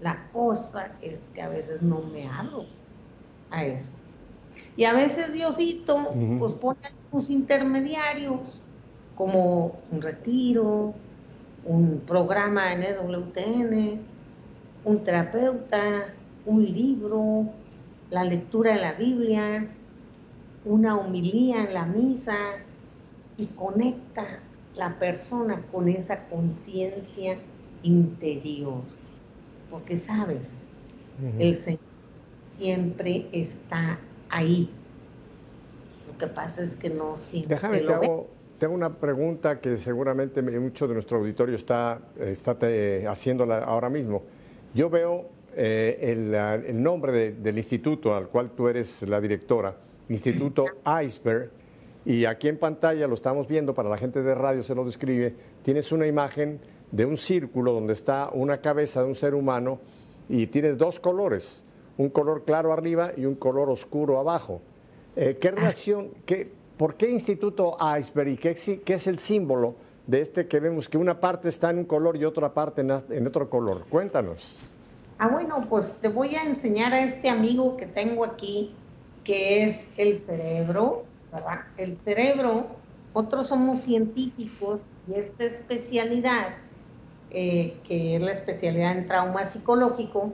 [0.00, 2.66] La cosa es que a veces no me abro
[3.50, 3.90] a eso.
[4.76, 6.78] Y a veces Diosito pues pone
[7.10, 8.60] sus intermediarios
[9.16, 10.94] como un retiro,
[11.64, 14.00] un programa en EWTN,
[14.84, 16.14] un terapeuta,
[16.46, 17.46] un libro,
[18.10, 19.66] la lectura de la Biblia,
[20.64, 22.36] una homilía en la misa
[23.36, 24.38] y conecta
[24.76, 27.36] la persona con esa conciencia
[27.82, 28.82] interior.
[29.70, 30.50] Porque sabes,
[31.38, 31.80] el Señor
[32.58, 33.98] siempre está
[34.28, 34.70] ahí.
[36.10, 37.56] Lo que pasa es que no siempre.
[37.56, 38.28] Déjame, te hago,
[38.74, 42.58] una pregunta que seguramente mucho de nuestro auditorio está, está
[43.08, 44.22] haciéndola ahora mismo.
[44.74, 49.74] Yo veo eh, el, nombre del instituto al cual tú eres la directora,
[50.08, 50.66] Instituto
[51.04, 51.50] Iceberg,
[52.04, 55.34] y aquí en pantalla lo estamos viendo, para la gente de radio se lo describe,
[55.62, 59.78] tienes una imagen de un círculo donde está una cabeza de un ser humano
[60.28, 61.62] y tienes dos colores,
[61.98, 64.62] un color claro arriba y un color oscuro abajo.
[65.16, 69.74] Eh, ¿Qué relación, qué, por qué Instituto Iceberg y qué, qué, es el símbolo
[70.06, 72.90] de este que vemos que una parte está en un color y otra parte en,
[73.10, 73.84] en otro color?
[73.90, 74.58] Cuéntanos.
[75.18, 78.74] Ah, bueno, pues te voy a enseñar a este amigo que tengo aquí,
[79.22, 81.04] que es el cerebro,
[81.76, 82.66] el cerebro,
[83.12, 86.54] otros somos científicos y esta especialidad,
[87.30, 90.32] eh, que es la especialidad en trauma psicológico,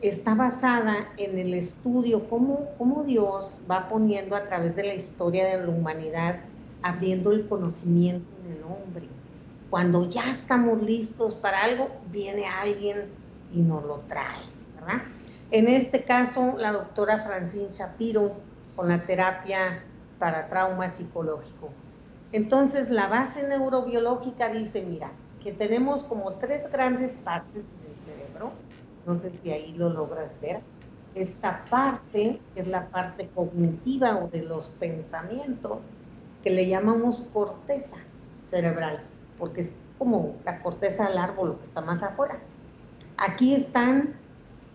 [0.00, 5.46] está basada en el estudio, cómo, cómo Dios va poniendo a través de la historia
[5.46, 6.40] de la humanidad,
[6.82, 9.08] abriendo el conocimiento en el hombre.
[9.70, 13.04] Cuando ya estamos listos para algo, viene alguien
[13.52, 14.56] y nos lo trae.
[15.50, 18.32] En este caso, la doctora Francine Shapiro
[18.76, 19.82] con la terapia
[20.18, 21.70] para trauma psicológico.
[22.32, 25.10] Entonces, la base neurobiológica dice, mira,
[25.42, 28.52] que tenemos como tres grandes partes del cerebro,
[29.06, 30.60] no sé si ahí lo logras ver,
[31.14, 35.78] esta parte, que es la parte cognitiva o de los pensamientos,
[36.42, 37.96] que le llamamos corteza
[38.44, 39.00] cerebral,
[39.38, 42.38] porque es como la corteza del árbol, que está más afuera.
[43.16, 44.14] Aquí están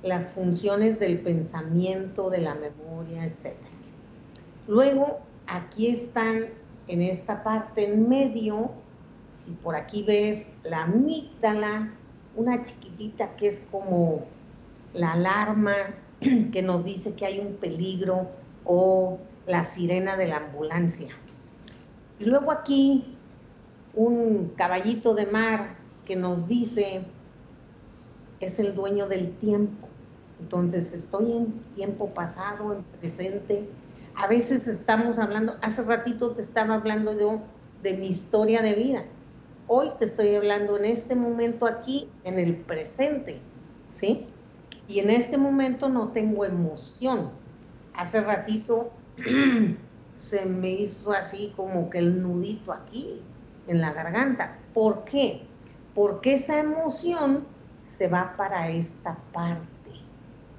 [0.01, 3.70] las funciones del pensamiento, de la memoria, etcétera.
[4.67, 6.45] Luego, aquí están
[6.87, 8.71] en esta parte en medio,
[9.35, 11.93] si por aquí ves la amígdala,
[12.35, 14.25] una chiquitita que es como
[14.93, 15.73] la alarma
[16.51, 18.27] que nos dice que hay un peligro
[18.65, 21.09] o la sirena de la ambulancia.
[22.19, 23.15] Y luego aquí
[23.93, 27.01] un caballito de mar que nos dice
[28.39, 29.87] es el dueño del tiempo.
[30.39, 33.67] Entonces estoy en tiempo pasado, en presente,
[34.21, 37.41] a veces estamos hablando, hace ratito te estaba hablando yo
[37.81, 39.03] de mi historia de vida.
[39.67, 43.39] Hoy te estoy hablando en este momento aquí, en el presente,
[43.89, 44.27] ¿sí?
[44.87, 47.31] Y en este momento no tengo emoción.
[47.95, 48.91] Hace ratito
[50.13, 53.21] se me hizo así como que el nudito aquí,
[53.67, 54.59] en la garganta.
[54.75, 55.47] ¿Por qué?
[55.95, 57.43] Porque esa emoción
[57.81, 59.71] se va para esta parte.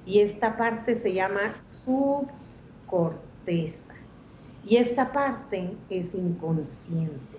[0.05, 1.55] Y esta parte se llama
[3.45, 7.37] y esta parte es inconsciente.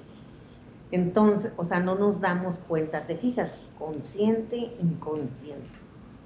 [0.91, 5.67] Entonces, o sea, no nos damos cuenta, te fijas, consciente, inconsciente.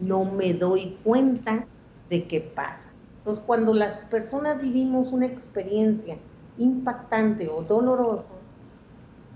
[0.01, 1.65] No me doy cuenta
[2.11, 2.91] de qué pasa.
[3.19, 6.17] Entonces, cuando las personas vivimos una experiencia
[6.59, 8.27] impactante o doloroso,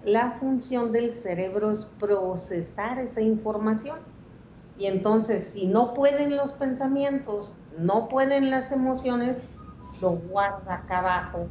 [0.04, 3.98] la función del cerebro es procesar esa información.
[4.78, 9.46] Y entonces, si no pueden los pensamientos, no pueden las emociones,
[10.02, 11.46] lo guarda acá abajo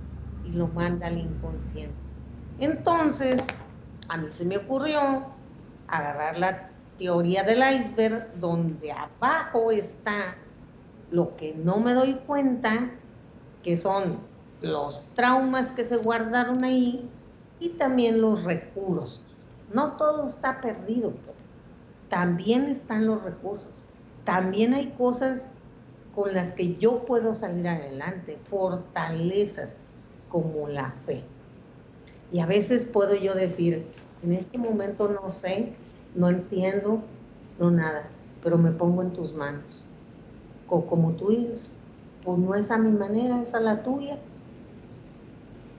[0.45, 1.95] y lo manda al inconsciente.
[2.59, 3.43] Entonces,
[4.09, 5.25] a mí se me ocurrió
[5.87, 10.35] agarrar la teoría del iceberg, donde abajo está
[11.09, 12.91] lo que no me doy cuenta,
[13.63, 14.17] que son
[14.61, 17.09] los traumas que se guardaron ahí
[17.59, 19.23] y también los recursos.
[19.73, 21.37] No todo está perdido, pero
[22.09, 23.69] también están los recursos.
[24.25, 25.47] También hay cosas
[26.11, 29.81] con las que yo puedo salir adelante, fortalezas
[30.27, 31.33] como la fe.
[32.31, 35.79] Y a veces puedo yo decir, en este momento no sé,
[36.13, 37.13] no entiendo,
[37.57, 39.89] no nada, pero me pongo en tus manos.
[40.65, 41.77] O como tú dices,
[42.21, 44.27] pues no es a mi manera, es a la tuya.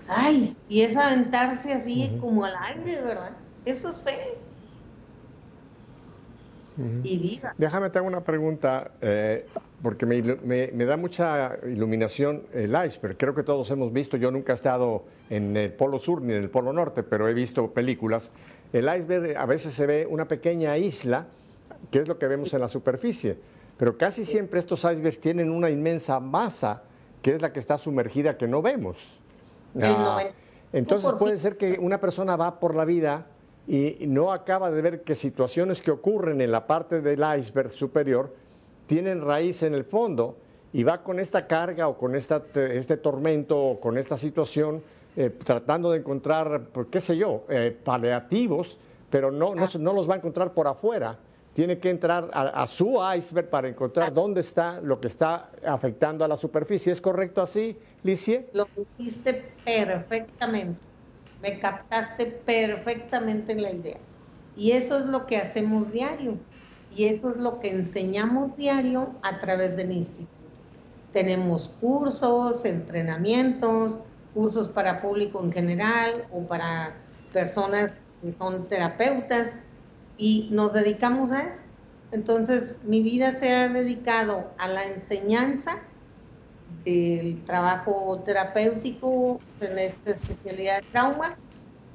[0.07, 3.39] Ay, y es aventarse así como al aire, ¿verdad?
[3.65, 4.52] Eso es fe.
[7.05, 7.55] Y viva.
[7.59, 9.47] Déjame te hago una pregunta, eh,
[9.83, 13.17] porque me, me, da mucha iluminación el iceberg.
[13.17, 16.43] Creo que todos hemos visto, yo nunca he estado en el Polo Sur ni en
[16.43, 18.33] el Polo Norte, pero he visto películas.
[18.73, 21.27] El iceberg a veces se ve una pequeña isla,
[21.91, 23.37] que es lo que vemos en la superficie
[23.83, 26.85] pero casi siempre estos icebergs tienen una inmensa masa
[27.21, 29.21] que es la que está sumergida que no vemos.
[29.81, 30.23] Ah,
[30.73, 33.27] entonces puede ser que una persona va por la vida
[33.67, 38.35] y no acaba de ver que situaciones que ocurren en la parte del iceberg superior
[38.87, 40.37] tienen raíz en el fondo
[40.73, 44.83] y va con esta carga o con esta, este tormento o con esta situación
[45.17, 48.79] eh, tratando de encontrar, pues, qué sé yo, eh, paliativos,
[49.11, 51.19] pero no, no, no los va a encontrar por afuera
[51.55, 56.29] tiene que entrar a, su iceberg para encontrar dónde está lo que está afectando a
[56.29, 56.93] la superficie.
[56.93, 58.49] ¿Es correcto así, Licie?
[58.53, 58.67] Lo
[58.99, 60.92] dijiste perfectamente.
[61.43, 63.99] Me captaste perfectamente en la idea.
[64.57, 66.39] Y eso es lo que hacemos diario.
[66.95, 70.31] Y eso es lo que enseñamos diario a través del instituto.
[71.13, 74.01] Tenemos cursos, entrenamientos,
[74.35, 76.95] cursos para público en general o para
[77.33, 79.61] personas que son terapeutas
[80.17, 81.63] y nos dedicamos a eso.
[82.13, 85.79] Entonces, mi vida se ha dedicado a la enseñanza
[86.85, 91.37] del trabajo terapéutico en esta especialidad de trauma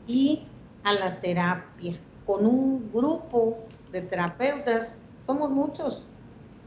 [0.08, 0.44] y
[0.84, 1.98] a la terapia.
[2.26, 3.58] Con un grupo
[3.92, 4.94] de terapeutas,
[5.26, 6.04] somos muchos,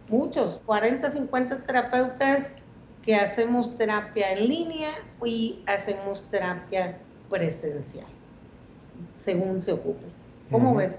[0.08, 2.52] muchos, 40, 50 terapeutas
[3.02, 4.90] que hacemos terapia en línea
[5.24, 6.98] y hacemos terapia
[7.28, 8.06] presencial,
[9.16, 10.04] según se ocupe.
[10.50, 10.98] ¿Cómo ves?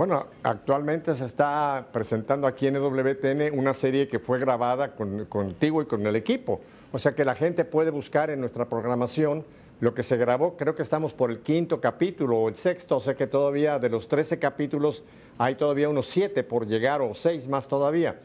[0.00, 4.94] Bueno, actualmente se está presentando aquí en EWTN una serie que fue grabada
[5.28, 6.62] contigo y con el equipo.
[6.90, 9.44] O sea que la gente puede buscar en nuestra programación
[9.78, 10.56] lo que se grabó.
[10.56, 12.96] Creo que estamos por el quinto capítulo o el sexto.
[12.96, 15.04] O sea que todavía de los 13 capítulos
[15.36, 18.20] hay todavía unos siete por llegar o seis más todavía.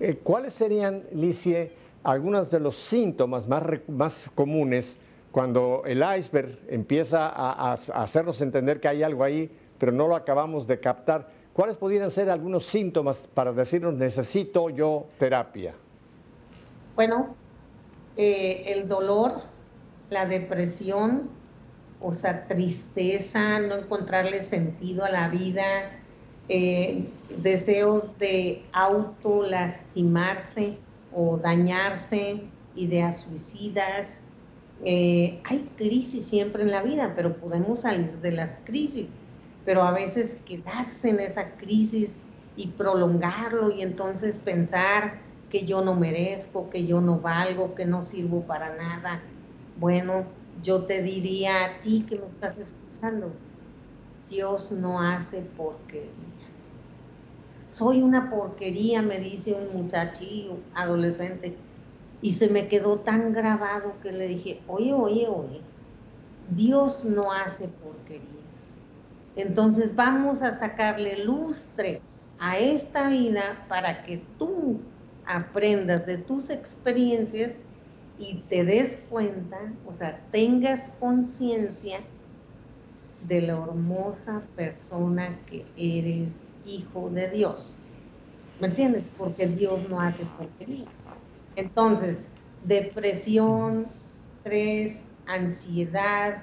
[0.00, 1.70] Eh, ¿Cuáles serían, Licie,
[2.02, 4.98] algunos de los síntomas más, más comunes
[5.30, 9.48] cuando el iceberg empieza a hacernos entender que hay algo ahí?
[9.84, 11.28] Pero no lo acabamos de captar.
[11.52, 15.74] ¿Cuáles podrían ser algunos síntomas para decirnos necesito yo terapia?
[16.96, 17.34] Bueno,
[18.16, 19.42] eh, el dolor,
[20.08, 21.28] la depresión,
[22.00, 25.90] o sea, tristeza, no encontrarle sentido a la vida,
[26.48, 27.06] eh,
[27.42, 30.78] deseos de auto lastimarse
[31.14, 32.40] o dañarse,
[32.74, 34.22] ideas suicidas.
[34.82, 39.14] Eh, hay crisis siempre en la vida, pero podemos salir de las crisis
[39.64, 45.94] pero a veces quedarse en esa crisis y prolongarlo y entonces pensar que yo no
[45.94, 49.22] merezco, que yo no valgo, que no sirvo para nada.
[49.74, 53.40] Bueno, yo te diría a ti que me estás escuchando,
[54.28, 56.80] Dios no hace porquerías.
[57.66, 61.56] Soy una porquería, me dice un muchachillo, adolescente,
[62.20, 65.60] y se me quedó tan grabado que le dije, oye, oye, oye,
[66.46, 68.33] Dios no hace porquerías.
[69.36, 72.00] Entonces vamos a sacarle lustre
[72.38, 74.80] a esta vida para que tú
[75.26, 77.52] aprendas de tus experiencias
[78.18, 82.00] y te des cuenta, o sea, tengas conciencia
[83.26, 87.76] de la hermosa persona que eres hijo de Dios.
[88.60, 89.04] ¿Me entiendes?
[89.18, 90.86] Porque Dios no hace porquería.
[91.56, 92.28] Entonces,
[92.64, 93.86] depresión,
[94.36, 96.42] estrés, ansiedad,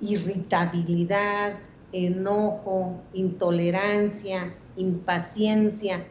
[0.00, 1.54] irritabilidad,
[1.92, 6.04] enojo, intolerancia, impaciencia,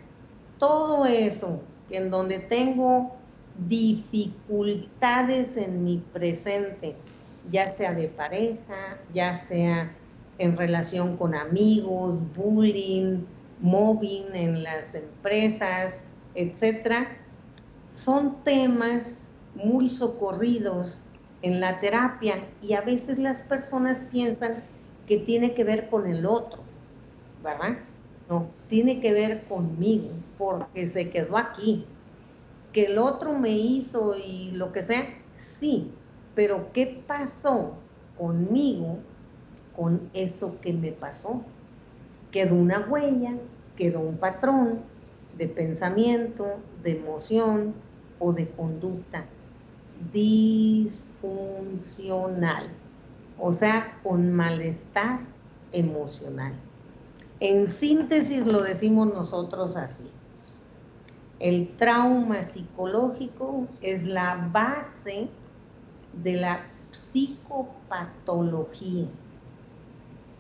[0.60, 3.16] todo eso en donde tengo
[3.68, 6.96] dificultades en mi presente,
[7.52, 9.92] ya sea de pareja, ya sea
[10.38, 13.20] en relación con amigos, bullying,
[13.62, 16.02] mobbing en las empresas,
[16.34, 17.08] etcétera,
[17.94, 20.98] son temas muy socorridos
[21.46, 24.64] en la terapia y a veces las personas piensan
[25.08, 26.64] que tiene que ver con el otro,
[27.44, 27.78] ¿verdad?
[28.28, 31.86] No, tiene que ver conmigo, porque se quedó aquí.
[32.74, 35.92] Que el otro me hizo y lo que sea, sí,
[36.34, 37.76] pero ¿qué pasó
[38.18, 38.98] conmigo
[39.76, 41.44] con eso que me pasó?
[42.32, 43.36] Quedó una huella,
[43.78, 44.80] quedó un patrón
[45.38, 47.76] de pensamiento, de emoción
[48.18, 49.26] o de conducta
[50.14, 52.70] disfuncional,
[53.40, 55.22] o sea, con malestar
[55.72, 56.54] emocional.
[57.40, 60.04] En síntesis lo decimos nosotros así.
[61.40, 65.28] El trauma psicológico es la base
[66.24, 69.08] de la psicopatología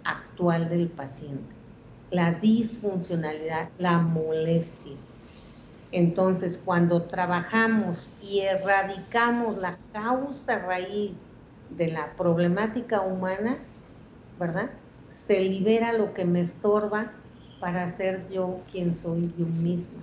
[0.06, 1.54] actual del paciente,
[2.12, 4.96] la disfuncionalidad, la molestia.
[5.96, 11.22] Entonces, cuando trabajamos y erradicamos la causa raíz
[11.70, 13.60] de la problemática humana,
[14.38, 14.72] ¿verdad?
[15.08, 17.14] Se libera lo que me estorba
[17.62, 20.02] para ser yo quien soy yo misma,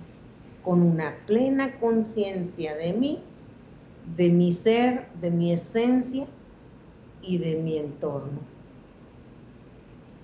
[0.63, 3.19] con una plena conciencia de mí,
[4.17, 6.25] de mi ser, de mi esencia
[7.21, 8.39] y de mi entorno.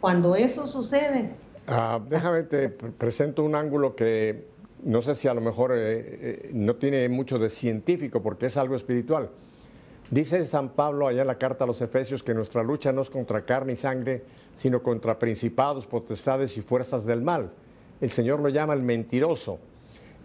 [0.01, 1.29] Cuando eso sucede...
[1.67, 4.49] Ah, déjame, te presento un ángulo que
[4.83, 8.57] no sé si a lo mejor eh, eh, no tiene mucho de científico porque es
[8.57, 9.29] algo espiritual.
[10.09, 13.09] Dice San Pablo allá en la carta a los Efesios que nuestra lucha no es
[13.09, 14.23] contra carne y sangre,
[14.55, 17.51] sino contra principados, potestades y fuerzas del mal.
[18.01, 19.59] El Señor lo llama el mentiroso.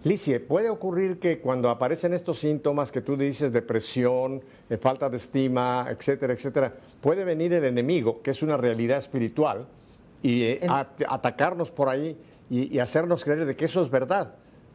[0.04, 5.16] Licie, ¿puede ocurrir que cuando aparecen estos síntomas que tú dices, depresión, eh, falta de
[5.16, 9.66] estima, etcétera, etcétera, puede venir el enemigo, que es una realidad espiritual,
[10.22, 10.58] y
[11.06, 12.16] atacarnos por ahí
[12.48, 14.34] y hacernos creer de que eso es verdad?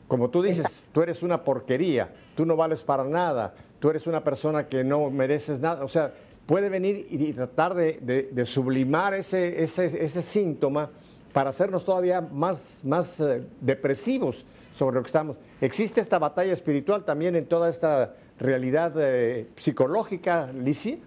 [0.09, 4.23] Como tú dices, tú eres una porquería, tú no vales para nada, tú eres una
[4.23, 5.85] persona que no mereces nada.
[5.85, 6.11] O sea,
[6.47, 10.89] puede venir y tratar de, sublimar ese, ese, síntoma
[11.31, 14.43] para hacernos todavía más, más eh, depresivos
[14.75, 15.37] sobre lo que estamos.
[15.61, 20.99] ¿Existe esta batalla espiritual también en toda esta realidad eh, psicológica, Lizzie?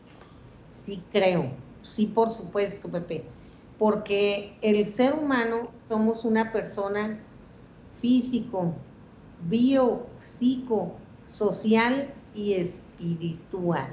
[0.68, 1.46] Sí, creo.
[1.82, 3.24] Sí, por supuesto, Pepe.
[3.80, 7.18] Porque el ser humano somos una persona
[8.00, 8.74] físico,
[9.48, 10.92] bio, psico,
[11.24, 13.88] social y espiritual.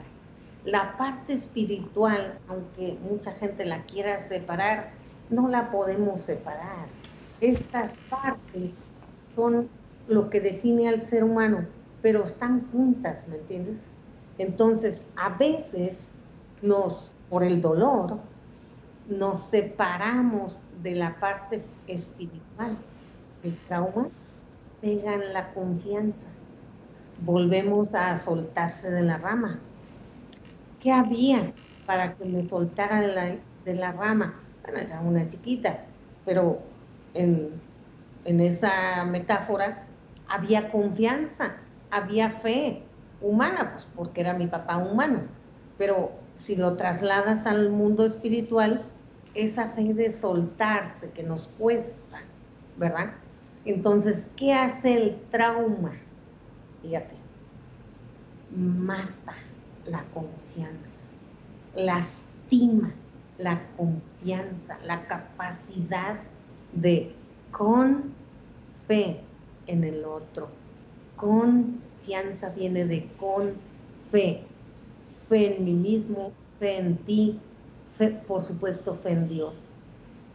[0.65, 4.91] La parte espiritual, aunque mucha gente la quiera separar,
[5.29, 6.87] no la podemos separar.
[7.39, 8.77] Estas partes
[9.35, 9.69] son
[10.07, 11.65] lo que define al ser humano,
[12.01, 13.79] pero están juntas, ¿me entiendes?
[14.37, 16.09] Entonces, a veces
[16.61, 18.17] nos, por el dolor,
[19.07, 22.77] nos separamos de la parte espiritual.
[23.43, 24.07] El trauma
[24.81, 26.27] pegan la confianza.
[27.21, 29.59] Volvemos a soltarse de la rama.
[30.79, 31.53] ¿Qué había
[31.85, 33.01] para que me soltara
[33.65, 34.41] de la, rama?
[34.63, 35.85] Bueno, era una chiquita,
[36.25, 36.59] pero
[37.13, 37.61] en,
[38.23, 39.85] en esa metáfora
[40.27, 41.57] había confianza,
[41.91, 42.83] había fe
[43.21, 45.23] humana, pues porque era mi papá humano.
[45.77, 48.81] Pero si lo trasladas al mundo espiritual,
[49.33, 52.21] esa fe de soltarse que nos cuesta,
[52.77, 53.11] ¿verdad?
[53.65, 55.93] Entonces, ¿qué hace el trauma?
[56.81, 57.15] Fíjate,
[58.55, 59.35] mata
[59.85, 60.99] la confianza,
[61.75, 62.91] lastima
[63.37, 66.19] la confianza, la capacidad
[66.73, 67.13] de
[67.51, 68.13] con
[68.87, 69.21] fe
[69.67, 70.49] en el otro.
[71.15, 73.53] Confianza viene de con
[74.11, 74.43] fe.
[75.27, 77.39] Fe en mí mismo, fe en ti,
[77.97, 79.53] fe, por supuesto, fe en Dios.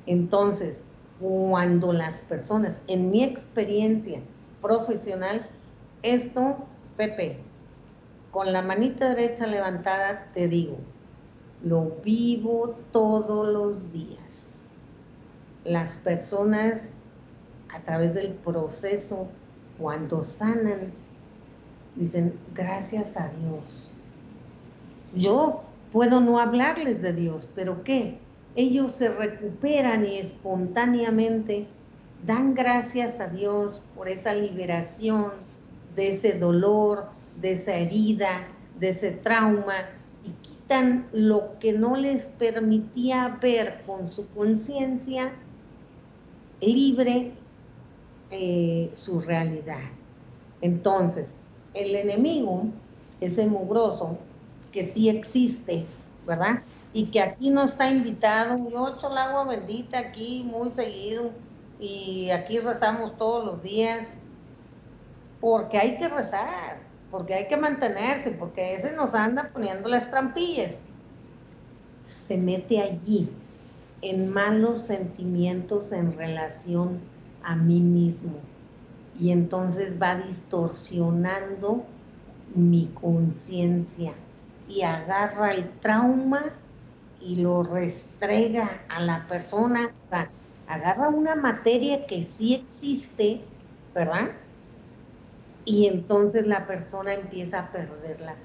[0.07, 0.83] Entonces,
[1.21, 4.21] cuando las personas, en mi experiencia
[4.61, 5.47] profesional,
[6.03, 6.57] esto,
[6.97, 7.39] Pepe,
[8.31, 10.77] con la manita derecha levantada, te digo,
[11.63, 14.19] lo vivo todos los días.
[15.65, 16.93] Las personas,
[17.73, 19.29] a través del proceso,
[19.79, 20.93] cuando sanan,
[21.97, 23.65] dicen, gracias a Dios.
[25.15, 25.63] Yo
[25.93, 28.19] puedo no hablarles de Dios, pero ¿qué?
[28.57, 31.67] Ellos se recuperan y espontáneamente
[32.27, 35.33] dan gracias a Dios por esa liberación
[35.97, 37.07] de ese dolor,
[37.41, 38.47] de esa herida,
[38.79, 39.75] de ese trauma
[40.25, 45.33] y quitan lo que no les permitía ver con su conciencia
[46.61, 47.33] libre
[48.31, 49.83] eh, su realidad.
[50.61, 51.35] Entonces,
[51.75, 52.65] el enemigo,
[53.21, 54.17] ese mugroso,
[54.73, 55.85] que sí existe,
[56.27, 56.63] ¿verdad?
[56.95, 58.71] Y que aquí no está invitado.
[58.71, 61.33] Yo echo el agua bendita aquí muy seguido
[61.79, 64.17] y aquí rezamos todos los días
[65.41, 66.79] porque hay que rezar,
[67.11, 70.81] porque hay que mantenerse, porque ese nos anda poniendo las trampillas.
[72.27, 73.29] Se mete allí
[74.01, 77.01] en malos sentimientos en relación
[77.43, 78.39] a mí mismo
[79.21, 81.85] y entonces va distorsionando
[82.55, 84.13] mi conciencia
[84.69, 86.55] y agarra el trauma
[87.25, 89.91] y lo restrega a la persona,
[90.67, 93.41] agarra una materia que sí existe,
[93.95, 94.31] ¿verdad?
[95.65, 98.41] Y entonces la persona empieza a perder la fe.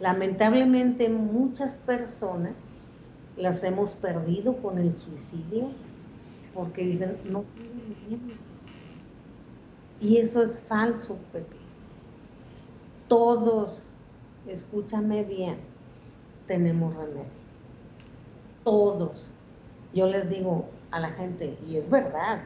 [0.00, 2.54] Lamentablemente muchas personas
[3.36, 5.70] las hemos perdido con el suicidio
[6.54, 7.44] porque dicen, no
[10.00, 11.56] y eso es falso, Pepe.
[13.08, 13.90] Todos,
[14.46, 15.58] escúchame bien,
[16.46, 17.37] tenemos remedio.
[18.68, 19.12] Todos.
[19.94, 22.42] Yo les digo a la gente, y es verdad,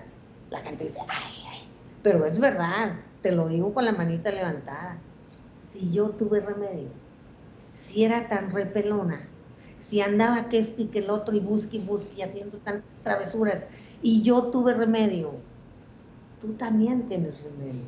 [0.50, 1.58] la gente dice, ay, ay,
[2.00, 2.92] pero es verdad,
[3.22, 4.98] te lo digo con la manita levantada.
[5.56, 6.90] Si yo tuve remedio,
[7.74, 9.26] si era tan repelona,
[9.76, 11.82] si andaba que es el otro y busque
[12.16, 13.64] y haciendo tantas travesuras,
[14.00, 15.32] y yo tuve remedio,
[16.40, 17.82] tú también tienes remedio.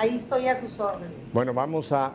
[0.00, 1.10] Ahí estoy a sus órdenes.
[1.34, 2.12] Bueno, vamos a,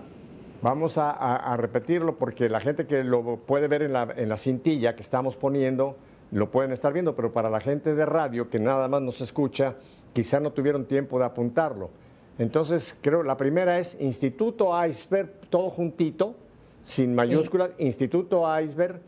[0.64, 4.96] vamos a, repetirlo porque la gente que lo puede ver en la, en la cintilla
[4.96, 5.96] que estamos poniendo,
[6.32, 9.76] lo pueden estar viendo, pero para la gente de radio que nada más nos escucha,
[10.14, 11.92] quizá no tuvieron tiempo de apuntarlo.
[12.40, 16.36] Entonces, creo, la primera es Instituto Iceberg, todo juntito,
[16.82, 19.00] sin mayúsculas, Instituto Iceberg,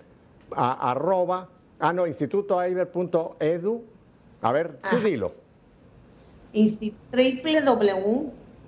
[0.56, 1.50] arroba
[1.80, 3.84] Ah, no, institutoiber.edu.
[4.42, 5.02] A ver, tú ah.
[5.04, 5.34] dilo.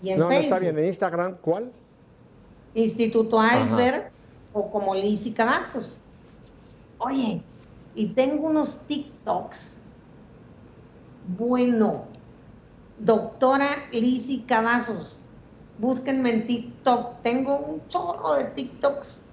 [0.02, 0.78] no, no está bien.
[0.78, 1.74] ¿En Instagram cuál?
[2.74, 4.15] Instituto Iceberg
[4.56, 5.98] o como Lizzy Cavazos.
[6.98, 7.42] Oye,
[7.94, 9.76] y tengo unos TikToks.
[11.38, 12.06] Bueno,
[12.98, 15.20] doctora Lizzy Cavazos.
[15.78, 17.22] Búsquenme en TikTok.
[17.22, 19.24] Tengo un chorro de TikToks.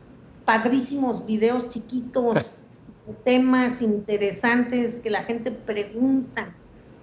[0.44, 2.56] Padrísimos videos chiquitos.
[3.24, 6.54] temas interesantes que la gente pregunta,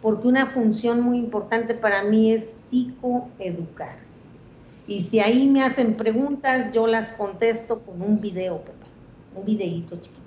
[0.02, 4.09] porque una función muy importante para mí es psicoeducar.
[4.90, 8.60] Y si ahí me hacen preguntas, yo las contesto con un video,
[9.36, 10.20] un videito chiquito.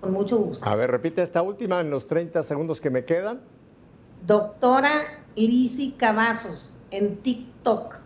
[0.00, 0.64] Con mucho gusto.
[0.66, 3.42] A ver, repite esta última en los 30 segundos que me quedan.
[4.26, 7.96] Doctora Lisi Cavazos, en TikTok.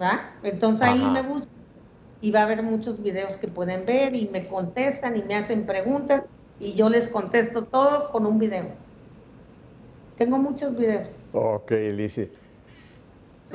[0.00, 0.32] ¿Va?
[0.42, 1.54] Entonces ahí me buscan
[2.20, 5.64] y va a haber muchos videos que pueden ver y me contestan y me hacen
[5.64, 6.24] preguntas
[6.60, 8.66] y yo les contesto todo con un video.
[10.18, 11.08] Tengo muchos videos.
[11.32, 12.43] Ok, Lizzie.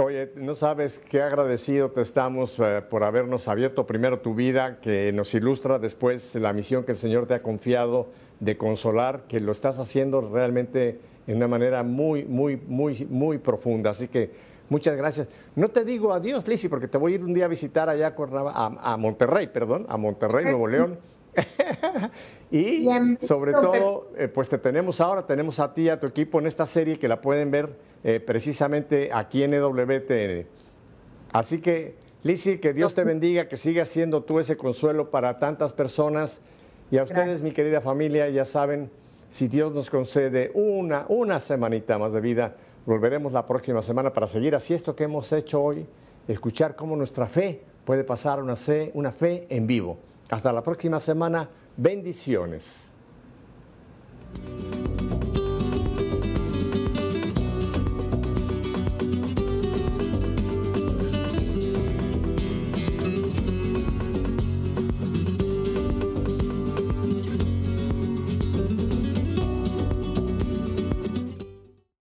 [0.02, 5.12] Oye, no sabes qué agradecido te estamos eh, por habernos abierto primero tu vida, que
[5.12, 8.08] nos ilustra después la misión que el Señor te ha confiado
[8.40, 13.90] de consolar, que lo estás haciendo realmente en una manera muy, muy, muy, muy profunda.
[13.90, 14.32] Así que
[14.70, 15.28] muchas gracias.
[15.58, 18.16] No te digo adiós, Lisi, porque te voy a ir un día a visitar allá
[18.16, 20.98] a, a Monterrey, perdón, a Monterrey, Nuevo León.
[22.52, 22.88] y
[23.22, 26.48] sobre todo, eh, pues te tenemos ahora, tenemos a ti y a tu equipo en
[26.48, 27.70] esta serie que la pueden ver
[28.04, 30.48] eh, precisamente aquí en EWTN.
[31.32, 35.72] Así que, Lisi, que Dios te bendiga, que sigas siendo tú ese consuelo para tantas
[35.74, 36.42] personas.
[36.92, 38.90] Y a ustedes, mi querida familia, ya saben,
[39.30, 42.56] si Dios nos concede una, una semanita más de vida,
[42.86, 45.86] volveremos la próxima semana para seguir así esto que hemos hecho hoy,
[46.28, 49.98] escuchar cómo nuestra fe puede pasar una fe, una fe en vivo.
[50.30, 51.50] Hasta la próxima semana.
[51.76, 52.90] Bendiciones.